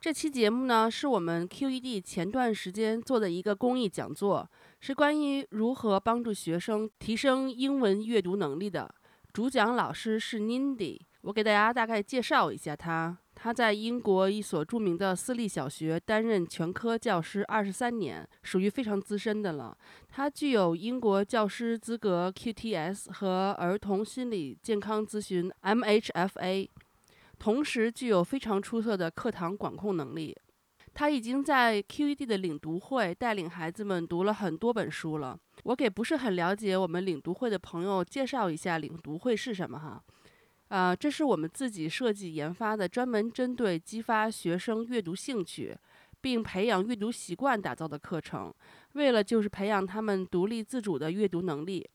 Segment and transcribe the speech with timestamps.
[0.00, 4.50] 这期节目呢，是我们 QED 前段时间做的一个公益讲座，
[4.80, 8.94] 是关于如何帮助学生提升英文阅读能力的。
[9.30, 13.18] 主讲老师是 Nindy，我给大家大概介绍一下他。
[13.34, 19.76] 他在英国一所著名的私立小学担任全科教师二十三年，属于非常资深的了。
[20.08, 26.68] 他具有英国教师资格 QTS 和儿童心理健康咨询 MHFA，
[27.40, 30.36] 同时具有非常出色的课堂管控能力。
[30.92, 35.38] 他已经在 QED 的领读会带领孩子们读了很多本书了。
[35.64, 40.02] 我给不是很了解我们领读会的朋友介绍一下领读会是什么哈。
[40.68, 45.76] 啊，这是我们自己设计研发的，专门针对激发学生阅读兴趣，
[46.20, 48.52] 并培养阅读习惯打造的课程。
[48.92, 51.88] 为了就是培养他们独立自主的阅读能力，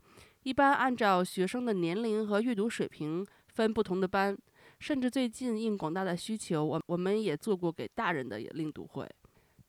[0.44, 4.38] 一般按照学生的年龄和阅读水平分不同的班，
[4.80, 9.10] 甚至最近应广大的需求，我我们也做过给大人的也领读会。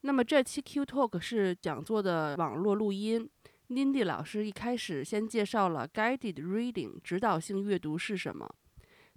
[0.02, 3.28] 那么这期 Q Talk 是讲座的网络录音
[3.68, 8.48] Nindy 老师一开始先介绍了 Guided Reading 指导性阅读是什么。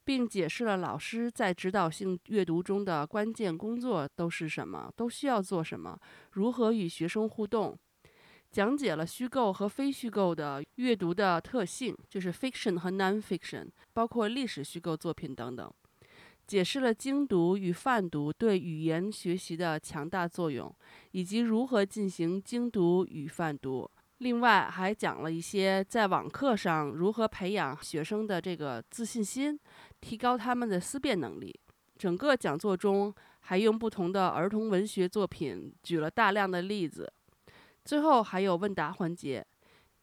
[0.05, 5.99] 并解释了老师在指导性阅读中的关键工作都是什么，都需要做什么，
[6.31, 7.77] 如何与学生互动，
[8.49, 15.71] 讲解了虚构和非虚构的阅读的特性，就是 fiction 和 nonfiction，包括历史虚构作品等等，
[16.49, 20.75] 解释了精读与泛读对语言学习的强大作用，
[21.11, 23.87] 以及如何进行精读与泛读。
[24.17, 29.59] 另外还讲了一些在网课上如何培养学生的这个自信心，
[30.01, 31.53] 提高他们的思辨能力。
[31.99, 37.13] 整个讲座中还用不同的儿童文学作品举了大量的例子。
[37.85, 39.45] 最后还有问答环节。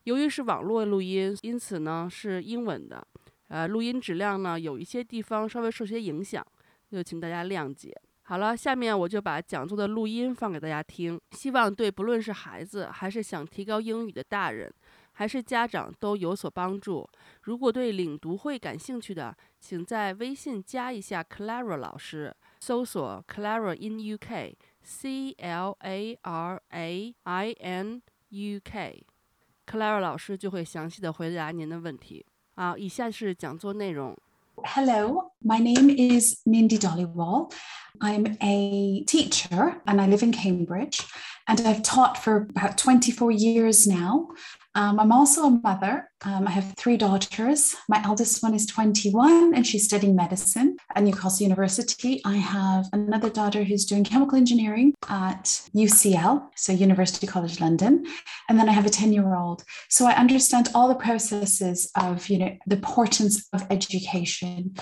[0.04, 3.04] 由于是网络录音，因此呢是英文的，
[3.48, 6.44] 呃，录音质量呢有一些地方稍微受些影响，
[6.90, 7.96] 就请大家谅解。
[8.22, 14.68] 好了，下面我就把讲座的录音放给大家听，希望对不论是孩子，还是想提高英语的大人，
[15.12, 17.08] 还是家长都有所帮助。
[17.42, 32.26] 如果对领读会感兴趣的，请在微信加一下 Clara 老师，搜索 Clara in UK，C L A R A I N U K，Clara 老师就会详细的回答您的问题。
[32.58, 34.16] 好，以下是讲座内容。
[34.64, 37.52] Hello, my name is Mindy Dollywall.
[38.00, 41.00] I'm a teacher and I live in Cambridge
[41.46, 44.28] and I've taught for about 24 years now.
[44.74, 46.10] Um, I'm also a mother.
[46.22, 47.76] Um, I have three daughters.
[47.88, 52.20] My eldest one is 21 and she's studying medicine at Newcastle University.
[52.24, 58.04] I have another daughter who's doing chemical engineering at UCL, so University College London.
[58.48, 59.64] And then I have a 10 year old.
[59.88, 64.74] So I understand all the processes of, you know, the importance of education.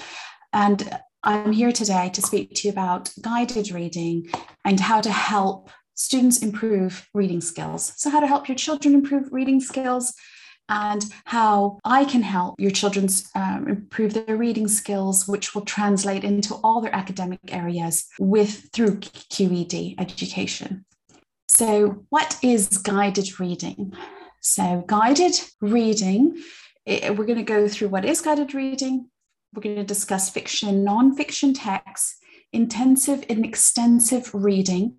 [0.55, 0.89] And
[1.25, 4.31] I'm here today to speak to you about guided reading
[4.65, 7.93] and how to help students improve reading skills.
[7.97, 10.15] So, how to help your children improve reading skills
[10.69, 16.23] and how I can help your children um, improve their reading skills, which will translate
[16.23, 20.85] into all their academic areas with through QED education.
[21.49, 23.93] So, what is guided reading?
[24.41, 26.41] So, guided reading,
[26.87, 29.11] it, we're going to go through what is guided reading.
[29.55, 32.17] We're going to discuss fiction, non-fiction texts,
[32.53, 34.97] intensive and extensive reading,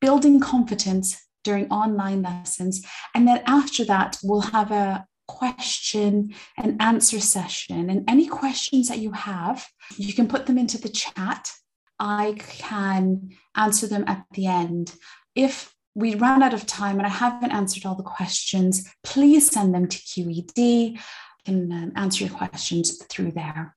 [0.00, 2.84] building confidence during online lessons.
[3.14, 7.90] And then after that, we'll have a question and answer session.
[7.90, 9.66] And any questions that you have,
[9.96, 11.50] you can put them into the chat.
[11.98, 14.94] I can answer them at the end.
[15.34, 19.74] If we run out of time and I haven't answered all the questions, please send
[19.74, 20.98] them to QED.
[21.44, 23.76] Can um, answer your questions through there.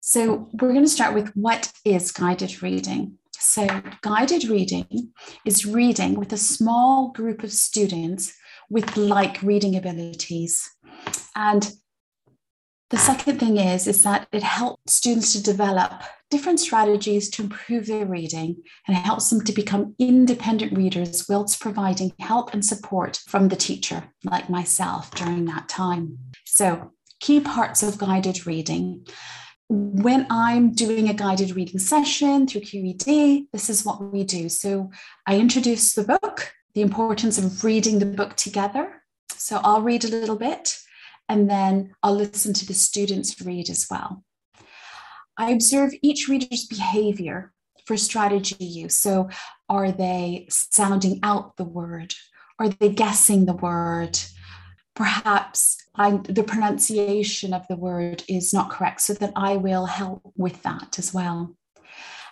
[0.00, 3.18] So, we're going to start with what is guided reading.
[3.32, 3.66] So,
[4.02, 5.12] guided reading
[5.44, 8.32] is reading with a small group of students
[8.70, 10.70] with like reading abilities.
[11.34, 11.72] And
[12.90, 17.86] the second thing is, is that it helps students to develop different strategies to improve
[17.86, 23.48] their reading and helps them to become independent readers whilst providing help and support from
[23.48, 26.18] the teacher, like myself, during that time.
[26.44, 29.06] So, key parts of guided reading
[29.68, 34.48] when I'm doing a guided reading session through QED, this is what we do.
[34.48, 34.90] So
[35.26, 39.02] I introduce the book, the importance of reading the book together.
[39.30, 40.78] So I'll read a little bit
[41.28, 44.24] and then I'll listen to the students read as well.
[45.36, 47.52] I observe each reader's behavior
[47.84, 48.98] for strategy use.
[48.98, 49.28] So
[49.68, 52.14] are they sounding out the word?
[52.58, 54.18] Are they guessing the word?
[54.96, 60.22] perhaps I, the pronunciation of the word is not correct, so that I will help
[60.34, 61.54] with that as well.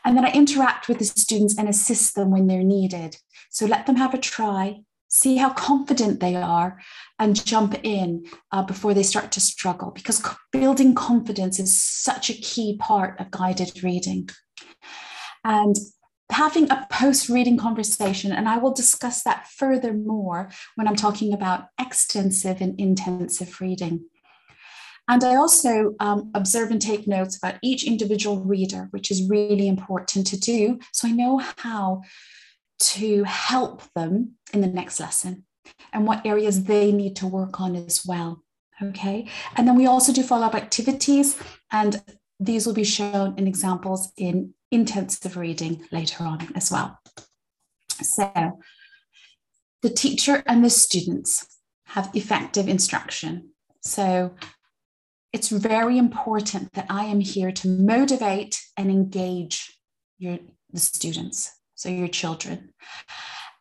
[0.04, 3.16] And then I interact with the students and assist them when they're needed.
[3.50, 4.80] So let them have a try,
[5.14, 6.80] see how confident they are,
[7.20, 10.20] and jump in uh, before they start to struggle, because
[10.50, 14.28] building confidence is such a key part of guided reading.
[15.44, 15.76] And
[16.32, 21.66] having a post reading conversation, and I will discuss that furthermore when I'm talking about
[21.78, 24.06] extensive and intensive reading.
[25.06, 29.68] And I also um, observe and take notes about each individual reader, which is really
[29.68, 30.80] important to do.
[30.92, 32.02] So I know how
[32.78, 35.44] to help them in the next lesson
[35.92, 38.42] and what areas they need to work on as well.
[38.82, 39.28] Okay.
[39.56, 41.38] And then we also do follow up activities,
[41.70, 42.02] and
[42.40, 46.98] these will be shown in examples in intensive reading later on as well.
[48.02, 48.58] So
[49.82, 53.50] the teacher and the students have effective instruction.
[53.82, 54.34] So
[55.32, 59.78] it's very important that I am here to motivate and engage
[60.18, 60.38] your
[60.72, 62.70] the students, so your children.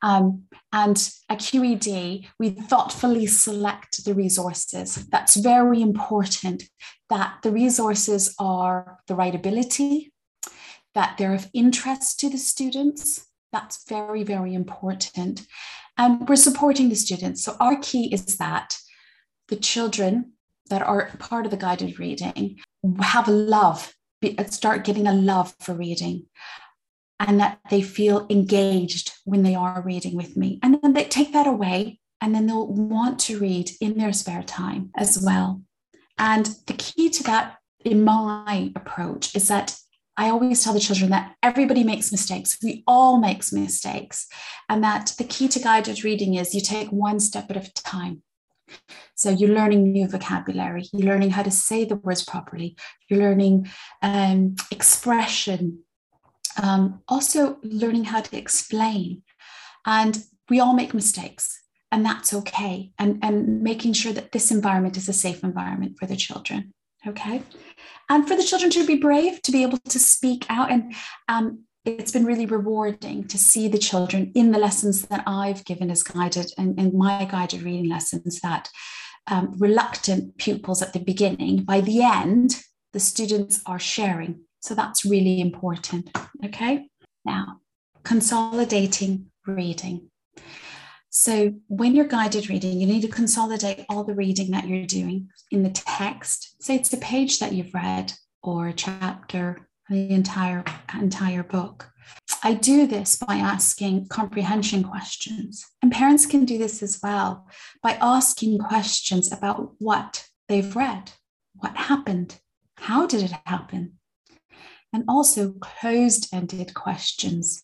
[0.03, 0.43] Um,
[0.73, 0.97] and
[1.29, 4.95] at QED, we thoughtfully select the resources.
[5.09, 6.63] That's very important
[7.09, 10.11] that the resources are the right ability,
[10.93, 13.25] that they're of interest to the students.
[13.53, 15.47] That's very, very important.
[15.97, 17.43] And we're supporting the students.
[17.43, 18.77] So our key is that
[19.47, 20.33] the children
[20.69, 22.59] that are part of the guided reading
[22.99, 23.93] have a love,
[24.47, 26.25] start getting a love for reading
[27.25, 30.59] and that they feel engaged when they are reading with me.
[30.61, 34.43] And then they take that away and then they'll want to read in their spare
[34.43, 35.61] time as well.
[36.17, 39.77] And the key to that in my approach is that
[40.15, 42.57] I always tell the children that everybody makes mistakes.
[42.61, 44.27] We all make mistakes.
[44.69, 48.21] And that the key to guided reading is you take one step at a time.
[49.15, 52.75] So you're learning new vocabulary, you're learning how to say the words properly,
[53.07, 53.69] you're learning
[54.01, 55.83] um, expression,
[56.61, 59.23] um, also learning how to explain.
[59.85, 61.61] And we all make mistakes,
[61.91, 62.91] and that's okay.
[62.99, 66.73] And, and making sure that this environment is a safe environment for the children.
[67.05, 67.41] Okay.
[68.09, 70.71] And for the children to be brave, to be able to speak out.
[70.71, 70.93] And
[71.27, 75.91] um, it's been really rewarding to see the children in the lessons that I've given
[75.91, 78.69] as guided and, and my guided reading lessons that
[79.27, 82.61] um, reluctant pupils at the beginning, by the end,
[82.93, 84.41] the students are sharing.
[84.63, 86.09] So that's really important.
[86.45, 86.87] Okay.
[87.25, 87.59] Now,
[88.05, 90.09] consolidating reading.
[91.09, 95.27] So, when you're guided reading, you need to consolidate all the reading that you're doing
[95.51, 96.55] in the text.
[96.63, 100.63] Say it's a page that you've read or a chapter, the entire
[100.97, 101.89] entire book.
[102.41, 105.65] I do this by asking comprehension questions.
[105.81, 107.49] And parents can do this as well
[107.81, 111.11] by asking questions about what they've read,
[111.53, 112.39] what happened,
[112.77, 113.99] how did it happen?
[114.93, 117.63] And also closed ended questions.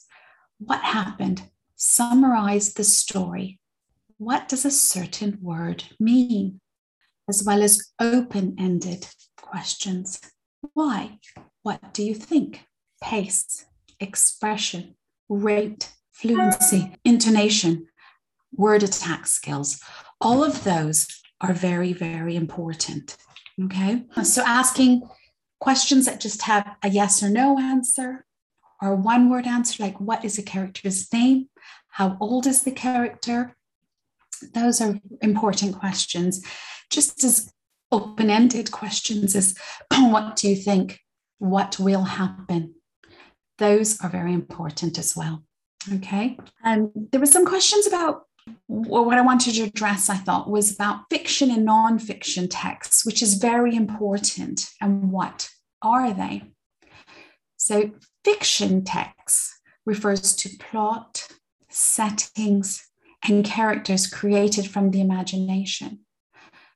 [0.58, 1.44] What happened?
[1.80, 3.60] summarize the story.
[4.18, 6.60] What does a certain word mean?
[7.28, 9.08] As well as open ended
[9.42, 10.20] questions.
[10.74, 11.20] Why?
[11.64, 12.66] What do you think?
[13.02, 13.66] Pace,
[14.00, 14.96] expression,
[15.30, 17.88] rate, fluency, intonation,
[18.54, 19.82] word attack skills.
[20.20, 21.08] All of those
[21.40, 23.16] are very, very important.
[23.64, 24.04] Okay.
[24.24, 25.02] So asking
[25.60, 28.26] questions that just have a yes or no answer
[28.82, 31.50] or one word answer, like what is a character's name?
[31.90, 33.56] How old is the character?
[34.54, 36.42] Those are important questions,
[36.90, 37.52] just as
[37.92, 39.56] open ended questions as
[39.98, 41.00] what do you think?
[41.40, 42.76] What will happen?
[43.58, 45.44] Those are very important as well.
[45.94, 46.38] Okay.
[46.64, 48.24] And there were some questions about
[48.68, 53.36] what I wanted to address, I thought, was about fiction and nonfiction texts, which is
[53.36, 54.70] very important.
[54.82, 55.50] And what
[55.82, 56.44] are they?
[57.58, 57.92] So,
[58.24, 61.28] fiction texts refers to plot,
[61.70, 62.88] settings,
[63.28, 66.00] and characters created from the imagination.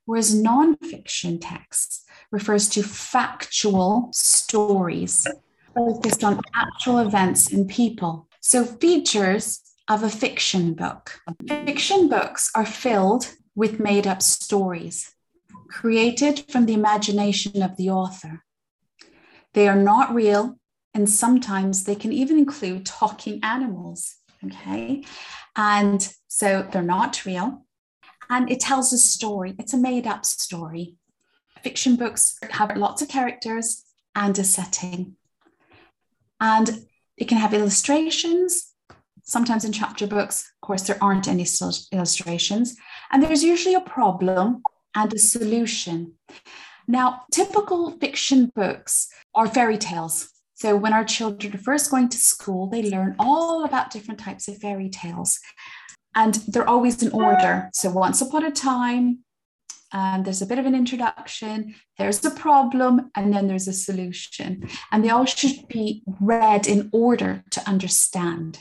[0.05, 5.25] Whereas nonfiction text refers to factual stories
[5.73, 8.27] focused on actual events and people.
[8.41, 11.19] So, features of a fiction book.
[11.47, 15.13] Fiction books are filled with made up stories
[15.73, 18.43] created from the imagination of the author.
[19.53, 20.59] They are not real,
[20.93, 24.15] and sometimes they can even include talking animals.
[24.45, 25.03] Okay.
[25.55, 27.65] And so they're not real.
[28.29, 30.95] And it tells a story, it's a made up story.
[31.63, 33.83] Fiction books have lots of characters
[34.15, 35.15] and a setting.
[36.39, 36.85] And
[37.17, 38.72] it can have illustrations.
[39.23, 41.45] Sometimes in chapter books, of course, there aren't any
[41.91, 42.75] illustrations.
[43.11, 44.61] And there's usually a problem
[44.95, 46.13] and a solution.
[46.87, 50.29] Now, typical fiction books are fairy tales.
[50.55, 54.47] So, when our children are first going to school, they learn all about different types
[54.47, 55.39] of fairy tales.
[56.15, 57.69] And they're always in order.
[57.73, 59.19] So, once upon a time,
[59.93, 64.67] um, there's a bit of an introduction, there's a problem, and then there's a solution.
[64.91, 68.59] And they all should be read in order to understand.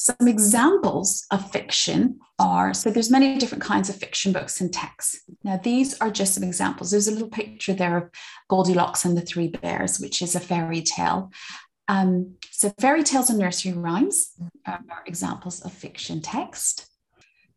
[0.00, 5.28] Some examples of fiction are so there's many different kinds of fiction books and texts.
[5.42, 6.92] Now, these are just some examples.
[6.92, 8.10] There's a little picture there of
[8.48, 11.32] Goldilocks and the Three Bears, which is a fairy tale.
[11.88, 16.86] Um, so, fairy tales and nursery rhymes are examples of fiction text.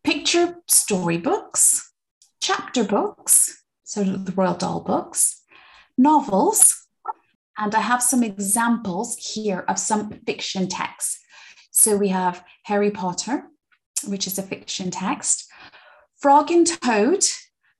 [0.02, 1.92] Picture storybooks,
[2.40, 5.42] chapter books, so the Roald Dahl books,
[5.96, 6.88] novels,
[7.56, 11.21] and I have some examples here of some fiction texts.
[11.72, 13.44] So we have Harry Potter,
[14.06, 15.50] which is a fiction text,
[16.20, 17.24] Frog and Toad,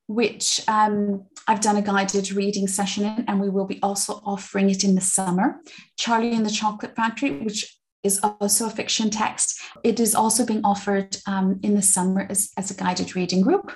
[0.07, 4.71] which um, I've done a guided reading session in, and we will be also offering
[4.71, 5.61] it in the summer.
[5.99, 9.61] Charlie and the Chocolate Factory, which is also a fiction text.
[9.85, 13.73] It is also being offered um, in the summer as, as a guided reading group.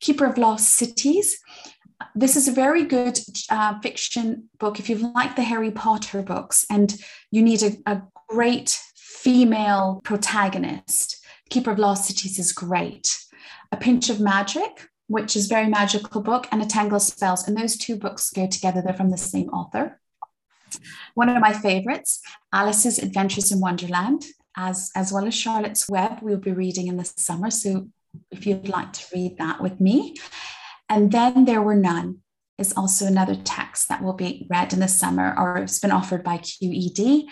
[0.00, 1.36] Keeper of Lost Cities.
[2.14, 3.18] This is a very good
[3.50, 6.96] uh, fiction book if you like the Harry Potter books and
[7.32, 8.80] you need a, a great
[9.28, 11.22] female protagonist.
[11.50, 13.14] Keeper of Lost Cities is great.
[13.70, 17.46] A Pinch of Magic, which is very magical book, and A Tangle of Spells.
[17.46, 18.80] And those two books go together.
[18.80, 20.00] They're from the same author.
[21.12, 22.22] One of my favorites,
[22.54, 24.24] Alice's Adventures in Wonderland,
[24.56, 27.50] as, as well as Charlotte's Web, we'll be reading in the summer.
[27.50, 27.90] So
[28.30, 30.16] if you'd like to read that with me.
[30.88, 32.20] And then There Were None
[32.56, 36.24] is also another text that will be read in the summer or it's been offered
[36.24, 37.26] by QED.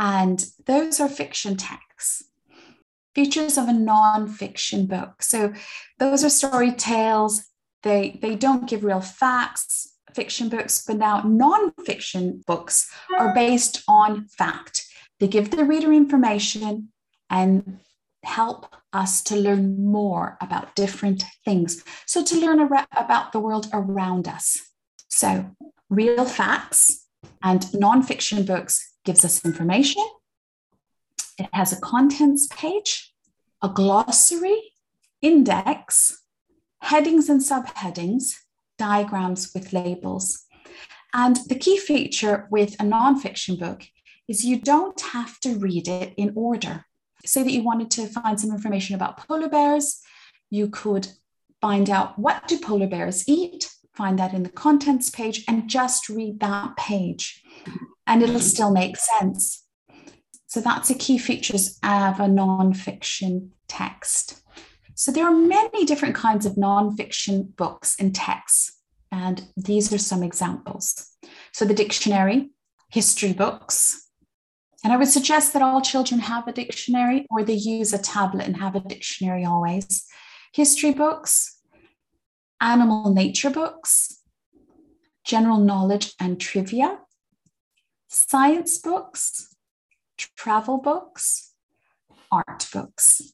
[0.00, 2.24] And those are fiction texts.
[3.14, 5.22] Features of a non-fiction book.
[5.22, 5.52] So
[5.98, 7.44] those are story tales.
[7.82, 14.24] They, they don't give real facts, fiction books, but now non-fiction books are based on
[14.24, 14.86] fact.
[15.18, 16.88] They give the reader information
[17.28, 17.80] and
[18.24, 21.84] help us to learn more about different things.
[22.06, 22.60] So, to learn
[22.96, 24.58] about the world around us.
[25.08, 25.54] So,
[25.90, 27.06] real facts
[27.42, 30.04] and nonfiction books gives us information.
[31.38, 33.12] It has a contents page,
[33.62, 34.72] a glossary,
[35.22, 36.22] index,
[36.82, 38.34] headings and subheadings,
[38.78, 40.44] diagrams with labels.
[41.12, 43.82] And the key feature with a nonfiction book
[44.28, 46.84] is you don't have to read it in order
[47.24, 50.00] say that you wanted to find some information about polar bears,
[50.50, 51.08] you could
[51.60, 56.08] find out what do polar bears eat, find that in the contents page, and just
[56.08, 57.42] read that page.
[58.10, 59.64] And it'll still make sense.
[60.46, 64.42] So that's a key features of a nonfiction text.
[64.96, 68.80] So there are many different kinds of nonfiction books and texts,
[69.12, 71.08] and these are some examples.
[71.52, 72.50] So the dictionary,
[72.88, 74.08] history books,
[74.82, 78.46] and I would suggest that all children have a dictionary or they use a tablet
[78.46, 80.04] and have a dictionary always.
[80.52, 81.60] History books,
[82.60, 84.20] animal nature books,
[85.24, 86.98] general knowledge and trivia,
[88.10, 89.54] science books,
[90.36, 91.52] travel books,
[92.30, 93.32] art books,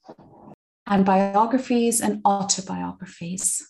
[0.87, 3.67] and biographies and autobiographies.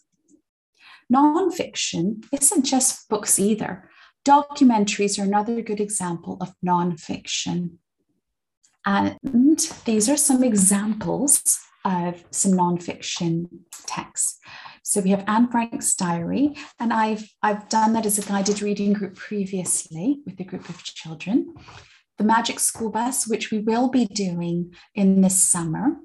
[1.13, 3.89] Nonfiction isn't just books either.
[4.27, 7.77] Documentaries are another good example of nonfiction.
[8.85, 13.49] And these are some examples of some nonfiction
[13.87, 14.39] texts.
[14.89, 18.93] So we have Anne Frank's diary, and I've, I've done that as a guided reading
[18.93, 21.57] group previously with a group of children.
[22.19, 25.97] The Magic School Bus, which we will be doing in this summer,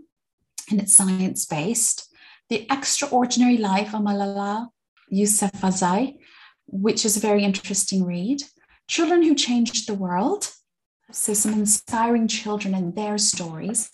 [0.72, 2.12] and it's science based.
[2.50, 4.70] The Extraordinary Life of Malala
[5.14, 6.18] Yousafzai,
[6.66, 8.42] which is a very interesting read.
[8.88, 10.50] Children Who Changed the World,
[11.12, 13.92] so some inspiring children and their stories,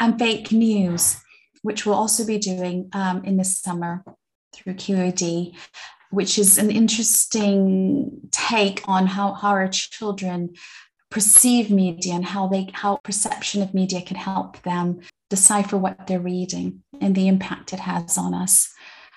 [0.00, 1.18] and Fake News,
[1.60, 4.02] which we'll also be doing um, in the summer
[4.52, 5.54] through QED,
[6.10, 10.54] which is an interesting take on how, how our children
[11.10, 16.18] perceive media and how they how perception of media can help them decipher what they're
[16.18, 18.72] reading and the impact it has on us.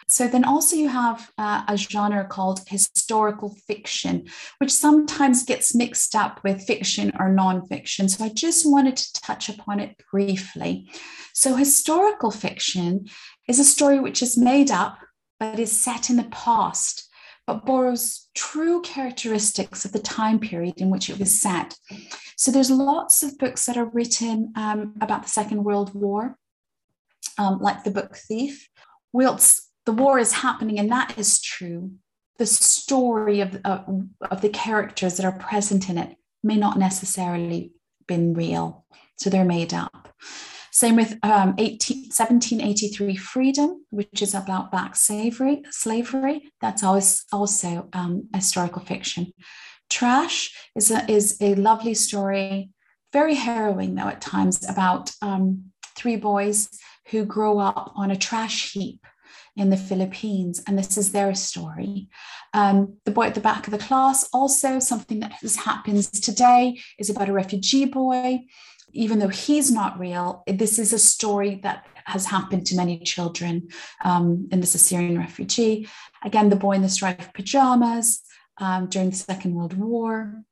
[0.08, 4.28] So then also you have uh, a genre called historical fiction,
[4.60, 8.10] which sometimes gets mixed up with fiction or nonfiction.
[8.10, 10.88] So I just wanted to touch upon it briefly.
[11.34, 13.08] So historical fiction
[13.48, 15.00] is a story which is made up
[15.40, 17.10] but is set in the past,
[17.48, 21.78] but borrows true characteristics of the time period in which it was set.
[22.38, 26.38] So there's lots of books that are written um, about the Second World War,
[27.38, 28.68] um, like the book Thief.
[29.14, 31.92] Whilst the war is happening, and that is true,
[32.38, 33.86] the story of, of,
[34.30, 37.72] of the characters that are present in it may not necessarily
[38.08, 38.86] been real.
[39.18, 40.14] So they're made up.
[40.76, 45.64] Same with um, 18, 1783 Freedom, which is about black slavery.
[45.72, 46.52] slavery.
[46.60, 49.32] That's always also um, historical fiction.
[49.90, 52.72] Trash is a, is a lovely story,
[53.14, 56.68] very harrowing though at times, about um, three boys
[57.08, 59.00] who grow up on a trash heap
[59.56, 62.10] in the Philippines, and this is their story.
[62.54, 65.32] Um, the boy at the back of the class, also something that
[65.64, 68.42] happens today, is about a refugee boy
[68.96, 73.68] even though he's not real, this is a story that has happened to many children
[74.04, 75.88] um, in this Assyrian refugee.
[76.24, 78.22] Again, the boy in the striped pajamas
[78.58, 80.44] um, during the Second World War,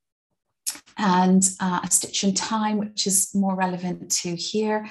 [0.97, 4.88] and uh, A Stitch in Time, which is more relevant to here.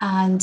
[0.00, 0.40] And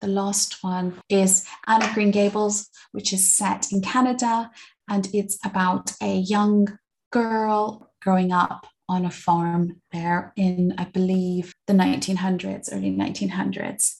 [0.00, 4.50] the last one is Anne of Green Gables, which is set in Canada,
[4.88, 6.78] and it's about a young
[7.12, 13.94] girl growing up on a farm there in, I believe, the 1900s, early 1900s.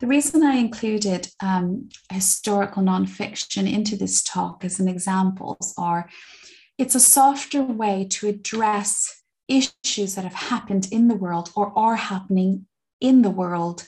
[0.00, 6.08] The reason I included um, historical nonfiction into this talk as an examples are
[6.78, 11.96] it's a softer way to address issues that have happened in the world or are
[11.96, 12.66] happening
[12.98, 13.86] in the world,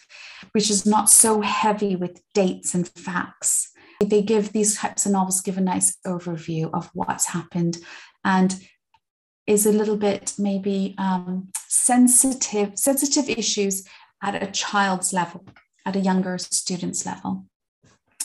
[0.52, 3.70] which is not so heavy with dates and facts.
[4.04, 7.78] They give these types of novels give a nice overview of what's happened
[8.24, 8.60] and
[9.46, 13.86] is a little bit maybe um, sensitive, sensitive issues
[14.22, 15.44] at a child's level,
[15.84, 17.46] at a younger student's level.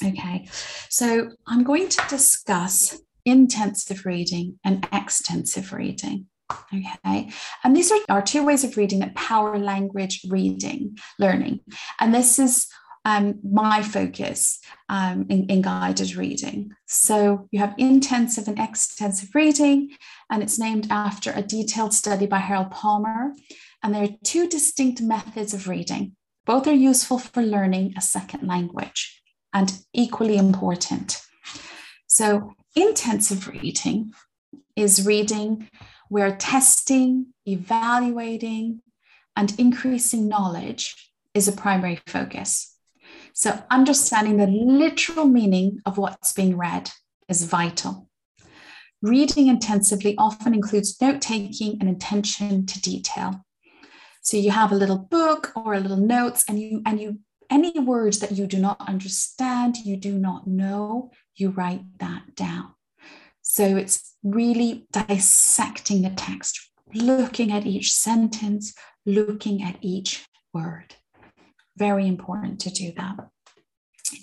[0.03, 0.47] Okay,
[0.89, 6.27] so I'm going to discuss intensive reading and extensive reading.
[6.73, 7.32] Okay,
[7.63, 11.62] and these are, are two ways of reading that power language reading, learning.
[11.99, 12.67] And this is
[13.08, 16.74] um, my focus um, in, in, guided reading.
[16.88, 19.91] So you have intensive and extensive reading,
[20.30, 23.32] and it's named after a detailed study by Harold Palmer.
[23.82, 26.17] And there are two distinct methods of reading.
[26.46, 29.22] Both are useful for learning a second language
[29.54, 31.22] and equally important.
[32.08, 34.12] So, intensive reading
[34.76, 35.70] is reading
[36.10, 38.82] where testing, evaluating,
[39.38, 42.77] and increasing knowledge is a primary focus.
[43.39, 46.89] So, understanding the literal meaning of what's being read
[47.30, 48.10] is vital.
[49.04, 53.45] Reading intensively often includes note taking and attention to detail.
[54.21, 57.78] So, you have a little book or a little notes, and you and you any
[57.80, 62.73] words that you do not understand, you do not know, you write that down.
[63.43, 68.73] So it's really dissecting the text, looking at each sentence,
[69.06, 70.95] looking at each word
[71.78, 73.16] very important to do that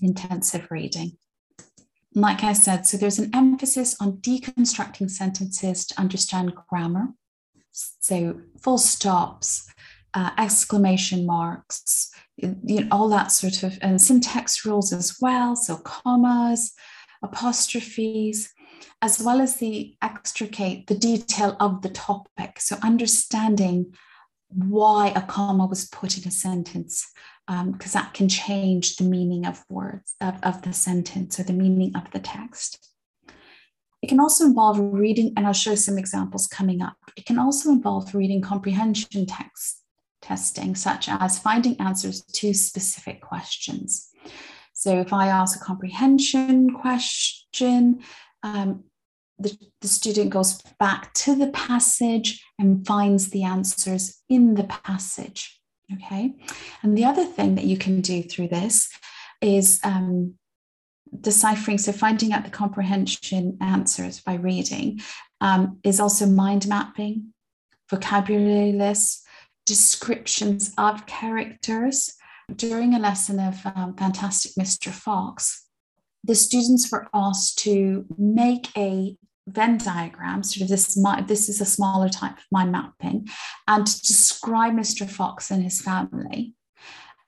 [0.03, 1.17] in intensive reading.
[2.15, 7.09] Like I said, so there's an emphasis on deconstructing sentences to understand grammar.
[7.73, 9.69] So full stops,
[10.15, 15.57] uh, exclamation marks, you know, all that sort of, and syntax rules as well.
[15.57, 16.73] So commas,
[17.23, 18.53] apostrophes,
[19.03, 22.61] as well as the extricate the detail of the topic.
[22.61, 23.93] So understanding
[24.49, 27.11] why a comma was put in a sentence,
[27.47, 31.53] because um, that can change the meaning of words of, of the sentence or the
[31.53, 32.91] meaning of the text.
[34.03, 36.97] It can also involve reading, and I'll show some examples coming up.
[37.17, 39.81] It can also involve reading comprehension text
[40.25, 44.09] testing, such as finding answers to specific questions.
[44.73, 48.01] So if I ask a comprehension question,
[48.43, 48.85] um,
[49.39, 55.61] the, the student goes back to the passage and finds the answers in the passage.
[55.93, 56.35] Okay.
[56.83, 58.91] And the other thing that you can do through this
[59.41, 60.35] is um,
[61.21, 65.01] deciphering, so finding out the comprehension answers by reading,
[65.41, 67.35] um, is also mind mapping,
[67.91, 69.25] vocabulary lists,
[69.67, 72.15] descriptions of characters.
[72.55, 74.91] During a lesson of um, Fantastic Mr.
[74.91, 75.67] Fox,
[76.23, 81.67] the students were asked to make a Venn diagram, sort of this, this is a
[81.67, 83.29] smaller type of mind mapping,
[83.69, 85.09] and to describe Mr.
[85.09, 86.55] Fox and his family,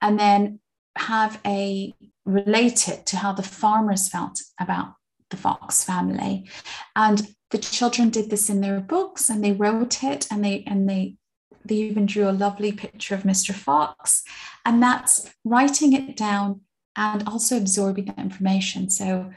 [0.00, 0.60] and then
[0.96, 4.94] have a relate it to how the farmers felt about
[5.30, 6.48] the fox family.
[6.94, 10.88] And the children did this in their books and they wrote it and they and
[10.88, 11.16] they
[11.64, 13.52] they even drew a lovely picture of Mr.
[13.52, 14.22] Fox.
[14.64, 16.60] And that's writing it down
[16.96, 18.88] and also absorbing that information.
[18.88, 19.32] So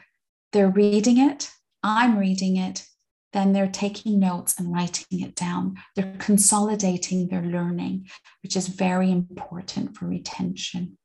[0.51, 1.51] they're reading it,
[1.83, 2.85] I'm reading it,
[3.33, 5.75] then they're taking notes and writing it down.
[5.95, 8.09] They're consolidating their learning,
[8.41, 10.97] which is very important for retention.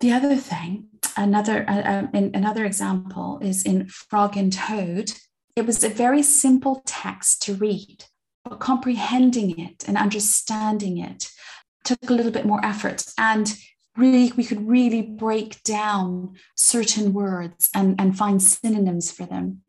[0.00, 5.12] The other thing, another uh, um, another example is in Frog and Toad.
[5.56, 8.04] It was a very simple text to read,
[8.44, 11.30] but comprehending it and understanding it
[11.84, 13.04] took a little bit more effort.
[13.18, 13.54] And
[13.96, 19.62] really, we could really break down certain words and, and find synonyms for them.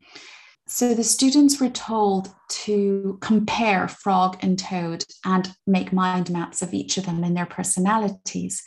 [0.68, 6.74] So the students were told to compare frog and toad and make mind maps of
[6.74, 8.64] each of them and their personalities.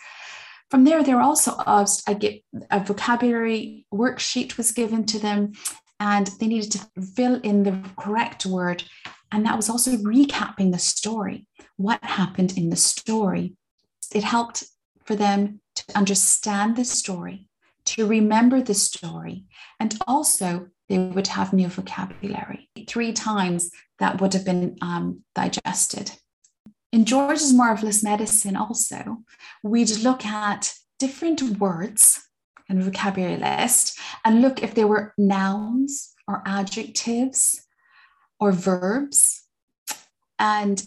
[0.71, 2.41] From there, they were also asked, I get
[2.71, 5.53] a vocabulary worksheet was given to them,
[5.99, 8.83] and they needed to fill in the correct word.
[9.31, 13.55] And that was also recapping the story, what happened in the story.
[14.13, 14.63] It helped
[15.09, 17.47] for them to understand the story,
[17.83, 19.43] to remember the story,
[19.79, 22.69] and also they would have new vocabulary.
[22.87, 26.11] Three times that would have been um, digested.
[26.91, 29.23] In George's Marvelous Medicine, also,
[29.63, 32.29] we'd look at different words
[32.69, 37.65] and vocabulary list and look if they were nouns or adjectives
[38.39, 39.41] or verbs
[40.37, 40.85] and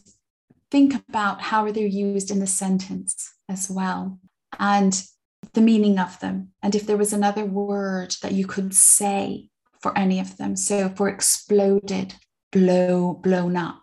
[0.72, 4.18] think about how they're they used in the sentence as well
[4.58, 5.04] and
[5.52, 9.50] the meaning of them and if there was another word that you could say
[9.82, 10.56] for any of them.
[10.56, 12.14] So for exploded,
[12.52, 13.82] blow, blown up,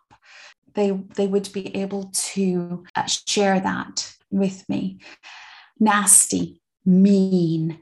[0.73, 4.99] they they would be able to uh, share that with me.
[5.79, 7.81] Nasty, mean.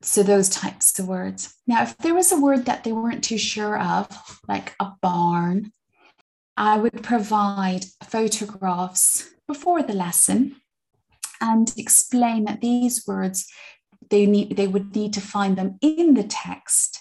[0.00, 1.54] So those types of words.
[1.66, 4.08] Now, if there was a word that they weren't too sure of,
[4.48, 5.70] like a barn,
[6.56, 10.56] I would provide photographs before the lesson
[11.40, 13.46] and explain that these words
[14.10, 16.98] they need they would need to find them in the text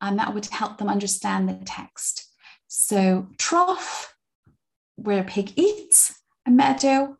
[0.00, 2.28] and that would help them understand the text.
[2.68, 4.14] So, trough,
[4.96, 6.14] where a pig eats,
[6.46, 7.16] a meadow,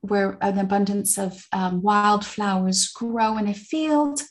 [0.00, 4.22] where an abundance of um, wildflowers grow in a field,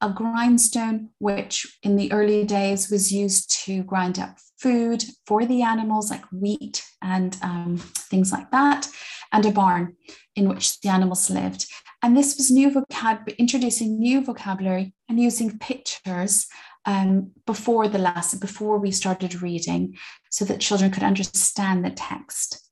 [0.00, 5.62] a grindstone, which in the early days was used to grind up food for the
[5.62, 7.76] animals, like wheat and um,
[8.10, 8.88] things like that,
[9.32, 9.96] and a barn
[10.36, 11.66] in which the animals lived.
[12.02, 16.46] And this was new vocabulary, introducing new vocabulary and using pictures
[16.86, 19.96] um, before the lesson, before we started reading,
[20.30, 22.66] so that children could understand the text.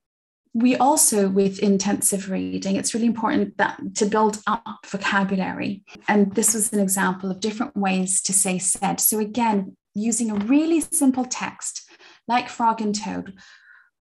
[0.54, 5.84] We also, with intensive reading, it's really important that to build up vocabulary.
[6.08, 8.98] And this was an example of different ways to say said.
[8.98, 11.88] So again, using a really simple text
[12.26, 13.34] like frog and toad,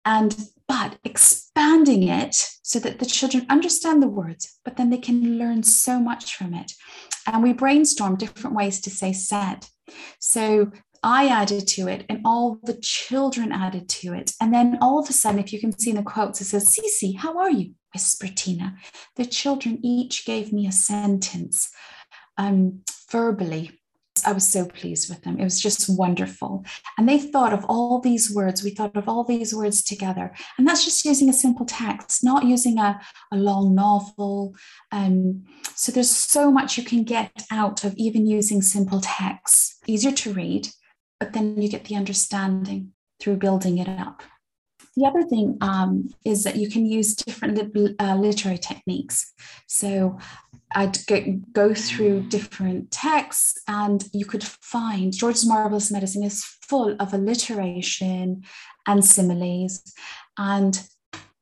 [0.05, 0.35] and
[0.67, 5.63] but expanding it so that the children understand the words, but then they can learn
[5.63, 6.71] so much from it.
[7.27, 9.65] And we brainstorm different ways to say said.
[10.19, 10.71] So
[11.03, 14.31] I added to it, and all the children added to it.
[14.39, 16.77] And then all of a sudden, if you can see in the quotes, it says,
[16.77, 17.73] Cece, how are you?
[17.93, 18.77] whispered Tina.
[19.17, 21.69] The children each gave me a sentence
[22.37, 23.80] um, verbally
[24.25, 25.39] I was so pleased with them.
[25.39, 26.65] It was just wonderful.
[26.97, 28.63] And they thought of all these words.
[28.63, 30.33] We thought of all these words together.
[30.57, 32.99] And that's just using a simple text, not using a,
[33.31, 34.55] a long novel.
[34.91, 35.43] Um,
[35.75, 39.79] so there's so much you can get out of even using simple texts.
[39.87, 40.67] Easier to read,
[41.19, 44.23] but then you get the understanding through building it up.
[44.95, 47.57] The other thing um, is that you can use different
[47.99, 49.31] uh, literary techniques.
[49.67, 50.19] So
[50.73, 56.95] I'd go, go through different texts, and you could find George's Marvelous Medicine is full
[56.99, 58.43] of alliteration
[58.87, 59.81] and similes.
[60.37, 60.81] And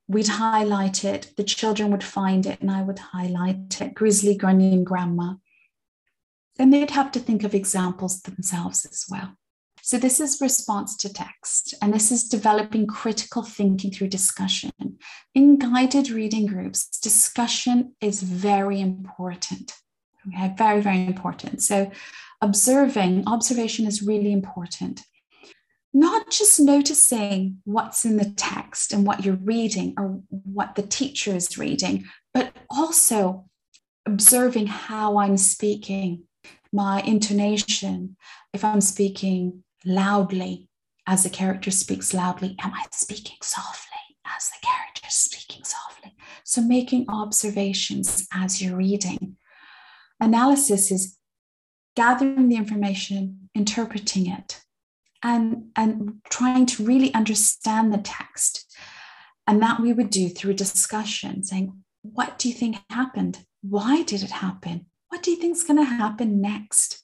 [0.07, 4.85] we'd highlight it, the children would find it, and I would highlight it Grizzly, and
[4.85, 5.35] Grandma.
[6.57, 9.38] Then they'd have to think of examples themselves as well.
[9.89, 14.69] So, this is response to text, and this is developing critical thinking through discussion.
[15.33, 19.73] In guided reading groups, discussion is very important.
[20.27, 21.63] Okay, very, very important.
[21.63, 21.89] So,
[22.39, 25.01] observing, observation is really important.
[25.91, 31.35] Not just noticing what's in the text and what you're reading or what the teacher
[31.35, 33.49] is reading, but also
[34.05, 36.25] observing how I'm speaking,
[36.71, 38.17] my intonation,
[38.53, 40.67] if I'm speaking loudly
[41.07, 42.55] as the character speaks loudly?
[42.61, 46.15] Am I speaking softly as the character is speaking softly?
[46.43, 49.37] So, making observations as you're reading.
[50.19, 51.17] Analysis is
[51.95, 54.61] gathering the information, interpreting it,
[55.23, 58.65] and, and trying to really understand the text.
[59.47, 63.45] And that we would do through discussion, saying, What do you think happened?
[63.61, 64.85] Why did it happen?
[65.09, 67.03] What do you think is going to happen next?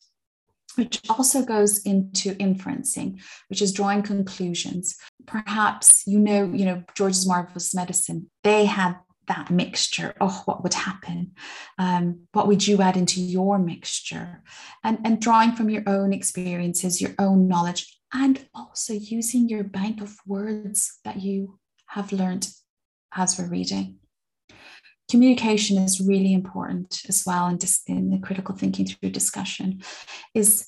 [0.76, 4.98] Which also goes into inferencing, which is drawing conclusions.
[5.26, 10.74] Perhaps you know, you know, George's Marvelous Medicine, they had that mixture oh what would
[10.74, 11.32] happen
[11.78, 14.42] um, what would you add into your mixture
[14.84, 20.02] and and drawing from your own experiences your own knowledge and also using your bank
[20.02, 22.48] of words that you have learned
[23.14, 23.98] as we're reading
[25.10, 29.82] communication is really important as well dis- in the critical thinking through discussion
[30.34, 30.68] is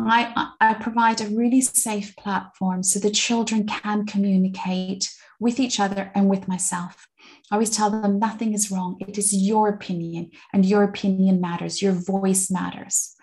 [0.00, 6.12] I, I provide a really safe platform so the children can communicate with each other
[6.14, 7.08] and with myself
[7.50, 8.96] I always tell them nothing is wrong.
[9.00, 11.80] It is your opinion, and your opinion matters.
[11.80, 13.14] Your voice matters.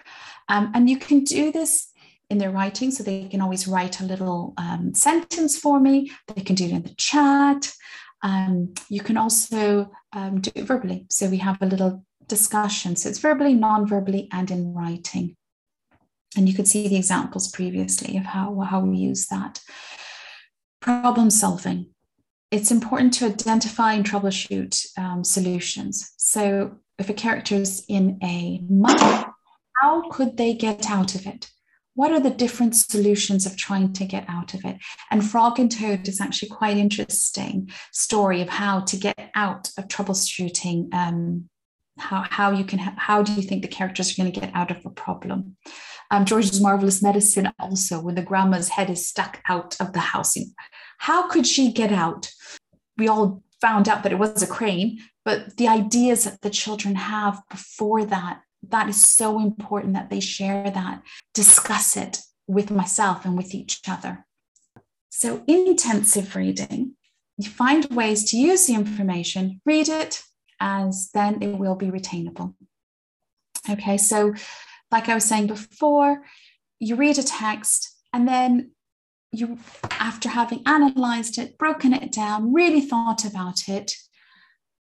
[0.49, 1.89] Um, and you can do this
[2.29, 2.91] in their writing.
[2.91, 6.11] So they can always write a little um, sentence for me.
[6.33, 7.71] They can do it in the chat.
[8.25, 11.05] Um, you can also um, do it verbally.
[11.09, 12.95] So we have a little discussion.
[12.95, 15.38] So it's verbally, non verbally, and in writing.
[16.35, 19.61] And you could see the examples previously of how, how we use that.
[20.81, 21.88] Problem solving
[22.51, 26.13] it's important to identify and troubleshoot um, solutions.
[26.17, 29.25] So, if a character is in a mud,
[29.81, 31.49] how could they get out of it?
[31.95, 34.77] What are the different solutions of trying to get out of it?
[35.10, 39.88] And Frog and Toad is actually quite interesting story of how to get out of
[39.88, 40.93] troubleshooting.
[40.93, 41.49] Um,
[41.97, 44.51] how how you can ha- how do you think the characters are going to get
[44.53, 45.55] out of a problem?
[46.12, 50.53] Um, George's marvelous medicine also when the grandma's head is stuck out of the housing,
[50.97, 52.29] how could she get out?
[52.97, 56.95] We all found out that it was a crane, but the ideas that the children
[56.95, 61.01] have before that, that is so important that they share that,
[61.34, 64.25] discuss it with myself and with each other.
[65.10, 66.95] So, intensive reading,
[67.38, 70.21] you find ways to use the information, read it,
[70.60, 72.54] as then it will be retainable.
[73.69, 74.34] Okay, so
[74.91, 76.23] like I was saying before,
[76.80, 78.71] you read a text and then
[79.32, 79.58] you
[79.91, 83.93] after having analyzed it broken it down really thought about it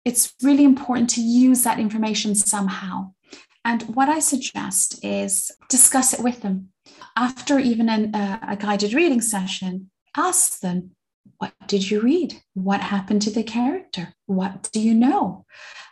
[0.05, 3.11] it's really important to use that information somehow
[3.65, 6.69] and what i suggest is discuss it with them.
[7.17, 10.91] After even an, uh, a guided reading session ask them
[11.37, 12.41] what did you read?
[12.53, 14.13] What happened to the character?
[14.25, 15.45] What do you know?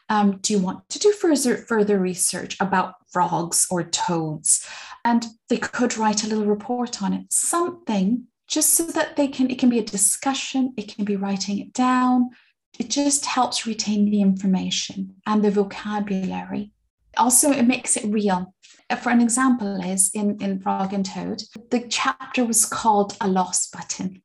[0.08, 4.68] Um, do you want to do further further research about frogs or toads?
[5.04, 9.50] And they could write a little report on it something just so that they can,
[9.50, 12.30] it can be a discussion, it can be writing it down.
[12.78, 16.73] It just helps retain the information and the vocabulary.
[17.18, 18.54] Also, it makes it real.
[18.90, 23.28] Uh, for an example, is in, in Frog and Toad, the chapter was called A
[23.28, 24.22] Lost Button.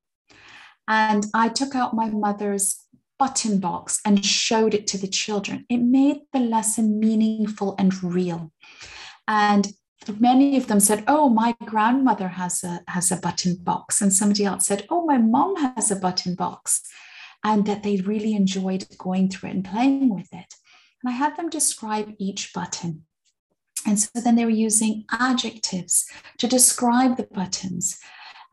[0.89, 2.85] And I took out my mother's
[3.19, 5.67] button box and showed it to the children.
[5.69, 8.53] It made the lesson meaningful and real.
[9.27, 9.73] And
[10.19, 14.45] many of them said, "Oh, my grandmother has a has a button box," and somebody
[14.45, 16.83] else said, "Oh, my mom has a button box,"
[17.45, 20.55] and that they really enjoyed going through it and playing with it.
[21.03, 23.05] And I had them describe each button.
[23.87, 26.07] And so then they were using adjectives
[26.39, 27.99] to describe the buttons.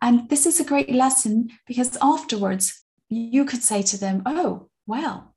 [0.01, 5.35] And this is a great lesson because afterwards you could say to them, Oh, well,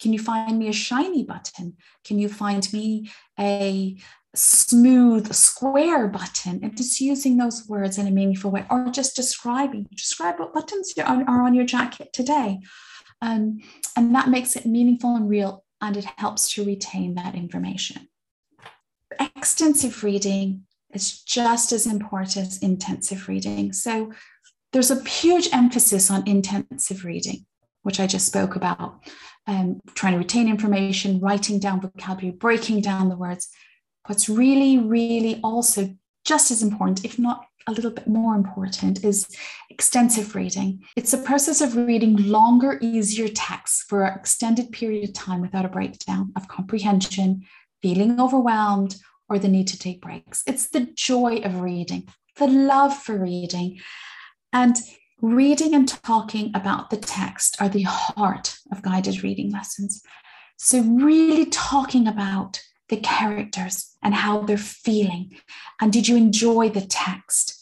[0.00, 1.76] can you find me a shiny button?
[2.04, 3.96] Can you find me a
[4.34, 9.86] smooth square button and just using those words in a meaningful way or just describing
[9.90, 12.60] describe what buttons are on your jacket today
[13.22, 13.58] um,
[13.96, 18.08] and that makes it meaningful and real and it helps to retain that information.
[19.18, 20.62] Extensive reading
[20.92, 23.72] is just as important as intensive reading.
[23.72, 24.12] So
[24.72, 27.46] there's a huge emphasis on intensive reading
[27.86, 28.98] which i just spoke about.
[29.46, 33.48] Um, trying to retain information writing down vocabulary breaking down the words.
[34.06, 39.28] What's really, really also just as important, if not a little bit more important, is
[39.70, 40.84] extensive reading.
[40.96, 45.64] It's a process of reading longer, easier texts for an extended period of time without
[45.64, 47.44] a breakdown of comprehension,
[47.82, 48.96] feeling overwhelmed,
[49.28, 50.42] or the need to take breaks.
[50.46, 53.80] It's the joy of reading, the love for reading.
[54.52, 54.76] And
[55.20, 60.02] reading and talking about the text are the heart of guided reading lessons.
[60.56, 65.36] So, really talking about the characters and how they're feeling?
[65.80, 67.55] And did you enjoy the text?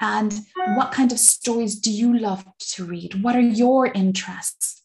[0.00, 0.40] And
[0.76, 3.22] what kind of stories do you love to read?
[3.22, 4.82] What are your interests?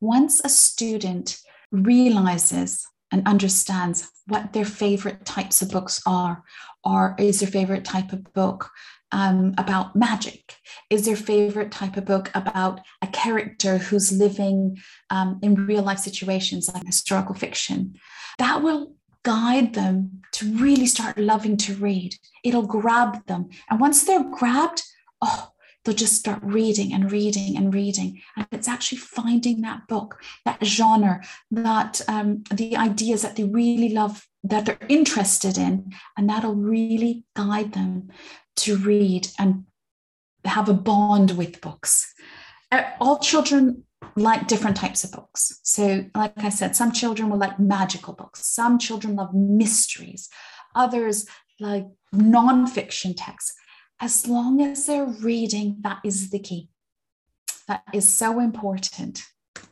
[0.00, 1.38] Once a student
[1.70, 6.42] realizes and understands what their favorite types of books are,
[6.84, 8.70] or is their favorite type of book
[9.12, 10.56] um, about magic?
[10.90, 14.78] Is their favorite type of book about a character who's living
[15.10, 17.94] um, in real life situations like historical fiction?
[18.38, 22.14] That will guide them to really start loving to read.
[22.44, 23.48] It'll grab them.
[23.68, 24.82] And once they're grabbed,
[25.20, 25.50] oh,
[25.84, 28.20] they'll just start reading and reading and reading.
[28.36, 33.90] And it's actually finding that book, that genre, that um, the ideas that they really
[33.90, 38.10] love, that they're interested in, and that'll really guide them
[38.56, 39.64] to read and
[40.44, 42.12] have a bond with books.
[42.70, 43.84] Uh, all children
[44.16, 45.60] like different types of books.
[45.62, 50.28] So, like I said, some children will like magical books, some children love mysteries,
[50.74, 51.26] others
[51.60, 53.54] like nonfiction texts.
[54.00, 56.68] As long as they're reading, that is the key.
[57.68, 59.22] That is so important.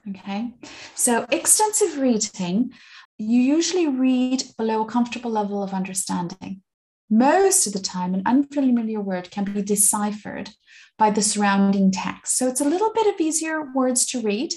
[0.09, 0.53] Okay.
[0.95, 2.73] So, extensive reading,
[3.19, 6.63] you usually read below a comfortable level of understanding.
[7.13, 10.49] Most of the time, an unfamiliar word can be deciphered
[10.97, 12.39] by the surrounding text.
[12.39, 14.55] So it's a little bit of easier words to read.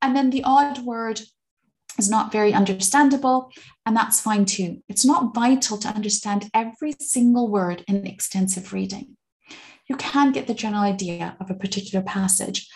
[0.00, 1.20] And then the odd word
[1.98, 3.50] is not very understandable,
[3.84, 4.80] and that's fine too.
[4.88, 9.16] It's not vital to understand every single word in extensive reading.
[9.88, 12.68] You can get the general idea of a particular passage,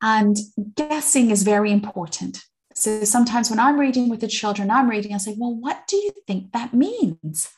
[0.00, 0.34] and
[0.76, 2.42] guessing is very important.
[2.74, 5.96] So sometimes when I'm reading with the children, I'm reading, I say, Well, what do
[5.96, 7.50] you think that means?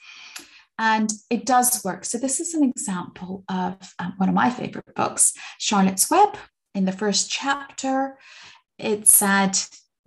[0.79, 2.05] And it does work.
[2.05, 6.37] So, this is an example of um, one of my favorite books, Charlotte's Web.
[6.75, 8.19] In the first chapter,
[8.79, 9.59] it said,